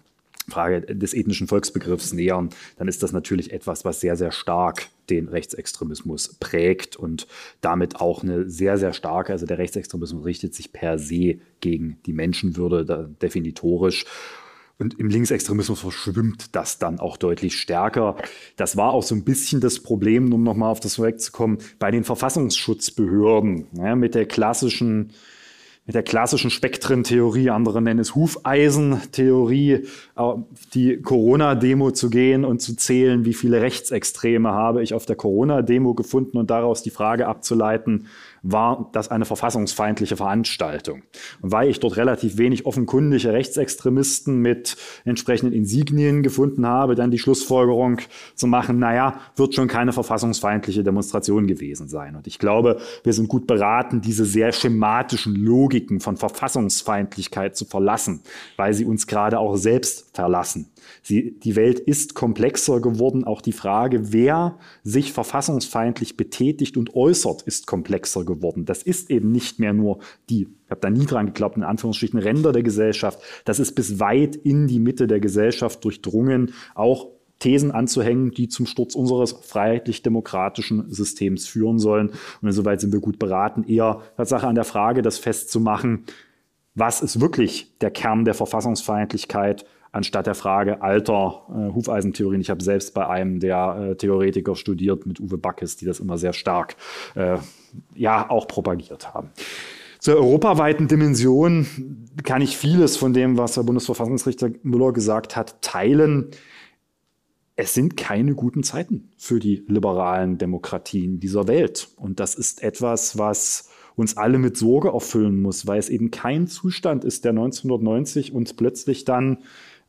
[0.49, 5.29] Frage des ethnischen Volksbegriffs nähern, dann ist das natürlich etwas, was sehr, sehr stark den
[5.29, 7.27] Rechtsextremismus prägt und
[7.61, 12.13] damit auch eine sehr, sehr starke, also der Rechtsextremismus richtet sich per se gegen die
[12.13, 14.05] Menschenwürde, definitorisch.
[14.79, 18.17] Und im Linksextremismus verschwimmt das dann auch deutlich stärker.
[18.57, 21.59] Das war auch so ein bisschen das Problem, um nochmal auf das Projekt zu kommen,
[21.79, 25.13] bei den Verfassungsschutzbehörden ja, mit der klassischen
[25.93, 29.87] mit der klassischen Spektrentheorie, andere nennen es Hufeisentheorie,
[30.73, 35.93] die Corona-Demo zu gehen und zu zählen, wie viele Rechtsextreme habe ich auf der Corona-Demo
[35.93, 38.07] gefunden und daraus die Frage abzuleiten,
[38.43, 41.03] war das eine verfassungsfeindliche Veranstaltung.
[41.41, 47.19] Und weil ich dort relativ wenig offenkundige Rechtsextremisten mit entsprechenden Insignien gefunden habe, dann die
[47.19, 47.99] Schlussfolgerung
[48.35, 52.17] zu machen, naja, wird schon keine verfassungsfeindliche Demonstration gewesen sein.
[52.17, 58.23] Und ich glaube, wir sind gut beraten, diese sehr schematischen Logiken von Verfassungsfeindlichkeit zu verlassen,
[58.57, 60.71] weil sie uns gerade auch selbst verlassen.
[61.03, 63.25] Sie, die Welt ist komplexer geworden.
[63.25, 68.65] Auch die Frage, wer sich verfassungsfeindlich betätigt und äußert, ist komplexer geworden.
[68.65, 69.99] Das ist eben nicht mehr nur
[70.31, 73.21] die, ich habe da nie dran geglaubt, in Anführungsstrichen Ränder der Gesellschaft.
[73.45, 76.55] Das ist bis weit in die Mitte der Gesellschaft durchdrungen.
[76.75, 77.09] Auch
[77.43, 82.11] Thesen anzuhängen, die zum Sturz unseres freiheitlich-demokratischen Systems führen sollen.
[82.41, 86.05] Und insoweit sind wir gut beraten, eher Tatsache an der Frage, das festzumachen,
[86.75, 92.41] was ist wirklich der Kern der Verfassungsfeindlichkeit, anstatt der Frage alter äh, Hufeisentheorien.
[92.41, 96.19] Ich habe selbst bei einem der äh, Theoretiker studiert mit Uwe Backes, die das immer
[96.19, 96.77] sehr stark
[97.15, 97.37] äh,
[97.95, 99.31] ja auch propagiert haben.
[99.99, 101.67] Zur europaweiten Dimension
[102.25, 106.31] kann ich vieles von dem, was der Bundesverfassungsrichter Müller gesagt hat, teilen
[107.55, 111.89] es sind keine guten Zeiten für die liberalen Demokratien dieser Welt.
[111.97, 116.47] Und das ist etwas, was uns alle mit Sorge erfüllen muss, weil es eben kein
[116.47, 119.39] Zustand ist, der 1990 uns plötzlich dann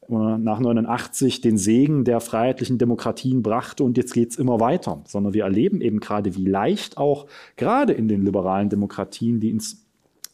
[0.10, 5.34] nach 89 den Segen der freiheitlichen Demokratien brachte und jetzt geht es immer weiter, sondern
[5.34, 9.82] wir erleben eben gerade, wie leicht auch gerade in den liberalen Demokratien die ins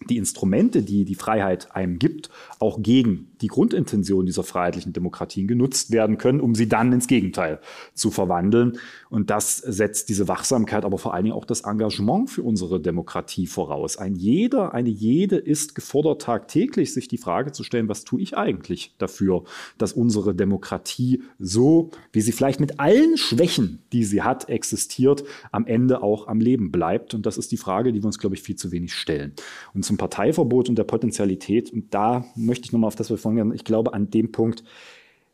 [0.07, 5.91] die Instrumente, die die Freiheit einem gibt, auch gegen die Grundintention dieser freiheitlichen Demokratien genutzt
[5.91, 7.59] werden können, um sie dann ins Gegenteil
[7.93, 8.79] zu verwandeln.
[9.09, 13.45] Und das setzt diese Wachsamkeit, aber vor allen Dingen auch das Engagement für unsere Demokratie
[13.45, 13.97] voraus.
[13.97, 18.37] Ein jeder, eine jede ist gefordert, tagtäglich sich die Frage zu stellen, was tue ich
[18.37, 19.43] eigentlich dafür,
[19.77, 25.65] dass unsere Demokratie so, wie sie vielleicht mit allen Schwächen, die sie hat, existiert, am
[25.65, 27.13] Ende auch am Leben bleibt.
[27.13, 29.33] Und das ist die Frage, die wir uns, glaube ich, viel zu wenig stellen.
[29.73, 33.51] Und zum Parteiverbot und der Potenzialität, und da möchte ich nochmal auf das, wir vorhin
[33.55, 34.63] ich glaube, an dem Punkt,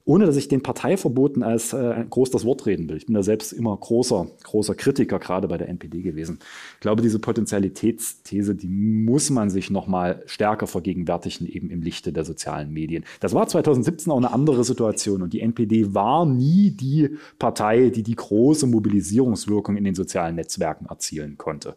[0.05, 2.95] ohne dass ich den Parteiverboten als äh, groß das Wort reden will.
[2.95, 6.39] Ich bin da selbst immer großer, großer Kritiker, gerade bei der NPD gewesen.
[6.75, 12.23] Ich glaube, diese Potentialitätsthese, die muss man sich nochmal stärker vergegenwärtigen, eben im Lichte der
[12.23, 13.03] sozialen Medien.
[13.19, 18.03] Das war 2017 auch eine andere Situation und die NPD war nie die Partei, die
[18.03, 21.75] die große Mobilisierungswirkung in den sozialen Netzwerken erzielen konnte.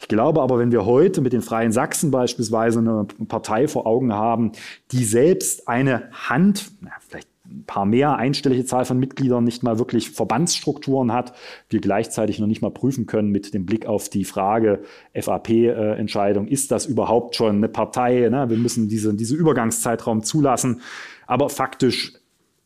[0.00, 4.12] Ich glaube aber, wenn wir heute mit den Freien Sachsen beispielsweise eine Partei vor Augen
[4.12, 4.52] haben,
[4.92, 9.78] die selbst eine Hand, na, vielleicht ein paar mehr einstellige Zahl von Mitgliedern nicht mal
[9.78, 11.32] wirklich Verbandsstrukturen hat,
[11.68, 14.80] wir gleichzeitig noch nicht mal prüfen können mit dem Blick auf die Frage
[15.14, 18.28] FAP-Entscheidung, ist das überhaupt schon eine Partei?
[18.28, 18.50] Ne?
[18.50, 20.82] Wir müssen diese Übergangszeitraum zulassen.
[21.26, 22.14] Aber faktisch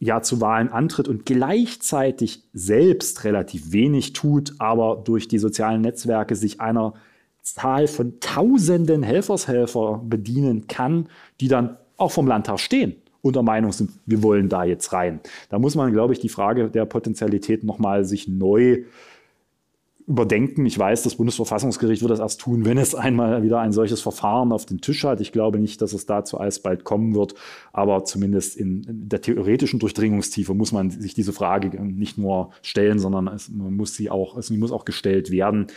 [0.01, 6.35] ja zu Wahlen antritt und gleichzeitig selbst relativ wenig tut, aber durch die sozialen Netzwerke
[6.35, 6.95] sich einer
[7.43, 11.09] Zahl von tausenden Helfershelfer bedienen kann,
[11.41, 15.21] die dann auch vom Landtag stehen und der Meinung sind, wir wollen da jetzt rein.
[15.49, 18.85] Da muss man, glaube ich, die Frage der Potenzialität nochmal sich neu
[20.09, 20.67] überdenken.
[20.67, 24.51] Ich weiß, das Bundesverfassungsgericht wird das erst tun, wenn es einmal wieder ein solches Verfahren
[24.51, 25.21] auf den Tisch hat.
[25.21, 27.35] Ich glaube nicht, dass es dazu alsbald kommen wird,
[27.73, 33.29] aber zumindest in der theoretischen Durchdringungstiefe muss man sich diese Frage nicht nur stellen, sondern
[33.29, 35.69] es, muss sie auch, es muss auch gestellt werden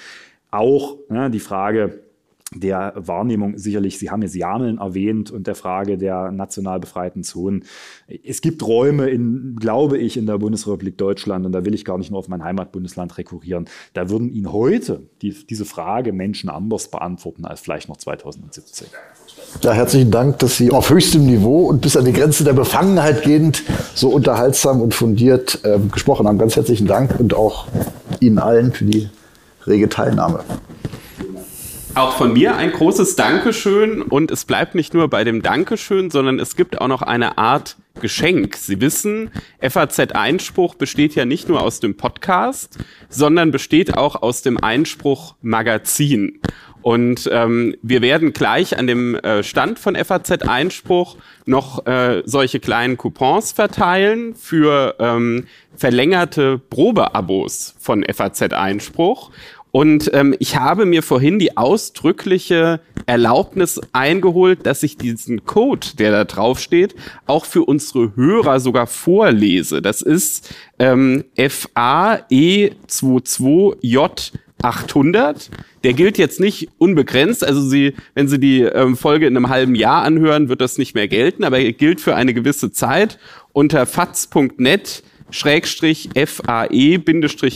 [0.55, 2.05] auch ne, die Frage
[2.53, 7.65] der Wahrnehmung sicherlich, Sie haben jetzt Jameln erwähnt und der Frage der national befreiten Zonen.
[8.23, 11.97] Es gibt Räume, in, glaube ich, in der Bundesrepublik Deutschland, und da will ich gar
[11.97, 16.89] nicht nur auf mein Heimatbundesland rekurrieren, da würden Ihnen heute die, diese Frage Menschen anders
[16.89, 18.87] beantworten als vielleicht noch 2017.
[19.61, 23.23] Ja, herzlichen Dank, dass Sie auf höchstem Niveau und bis an die Grenze der Befangenheit
[23.23, 23.63] gehend
[23.95, 26.37] so unterhaltsam und fundiert äh, gesprochen haben.
[26.37, 27.67] Ganz herzlichen Dank und auch
[28.19, 29.09] Ihnen allen für die
[29.67, 30.43] rege Teilnahme.
[31.95, 36.39] Auch von mir ein großes Dankeschön und es bleibt nicht nur bei dem Dankeschön, sondern
[36.39, 38.57] es gibt auch noch eine Art Geschenk.
[38.57, 39.31] Sie wissen,
[39.61, 42.77] FAZ Einspruch besteht ja nicht nur aus dem Podcast,
[43.07, 46.41] sondern besteht auch aus dem Einspruch Magazin.
[46.81, 52.59] Und ähm, wir werden gleich an dem äh, Stand von FAZ Einspruch noch äh, solche
[52.59, 59.31] kleinen Coupons verteilen für ähm, verlängerte Probeabos von FAZ Einspruch.
[59.75, 66.11] Und ähm, ich habe mir vorhin die ausdrückliche Erlaubnis eingeholt, dass ich diesen Code, der
[66.11, 66.95] da drauf steht,
[67.25, 69.81] auch für unsere Hörer sogar vorlese.
[69.81, 74.31] Das ist ähm, FAE22J
[74.61, 75.49] 800.
[75.83, 77.45] Der gilt jetzt nicht unbegrenzt.
[77.45, 80.95] Also Sie, wenn Sie die ähm, Folge in einem halben Jahr anhören, wird das nicht
[80.95, 83.19] mehr gelten, aber er gilt für eine gewisse Zeit
[83.51, 87.01] unter faz.net Schrägstrich FAE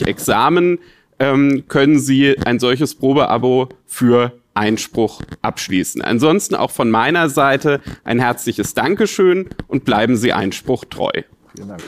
[0.04, 0.80] Examen
[1.20, 6.02] ähm, können Sie ein solches Probeabo für Einspruch abschließen.
[6.02, 11.12] Ansonsten auch von meiner Seite ein herzliches Dankeschön und bleiben Sie Einspruch treu.
[11.54, 11.82] Vielen Dank.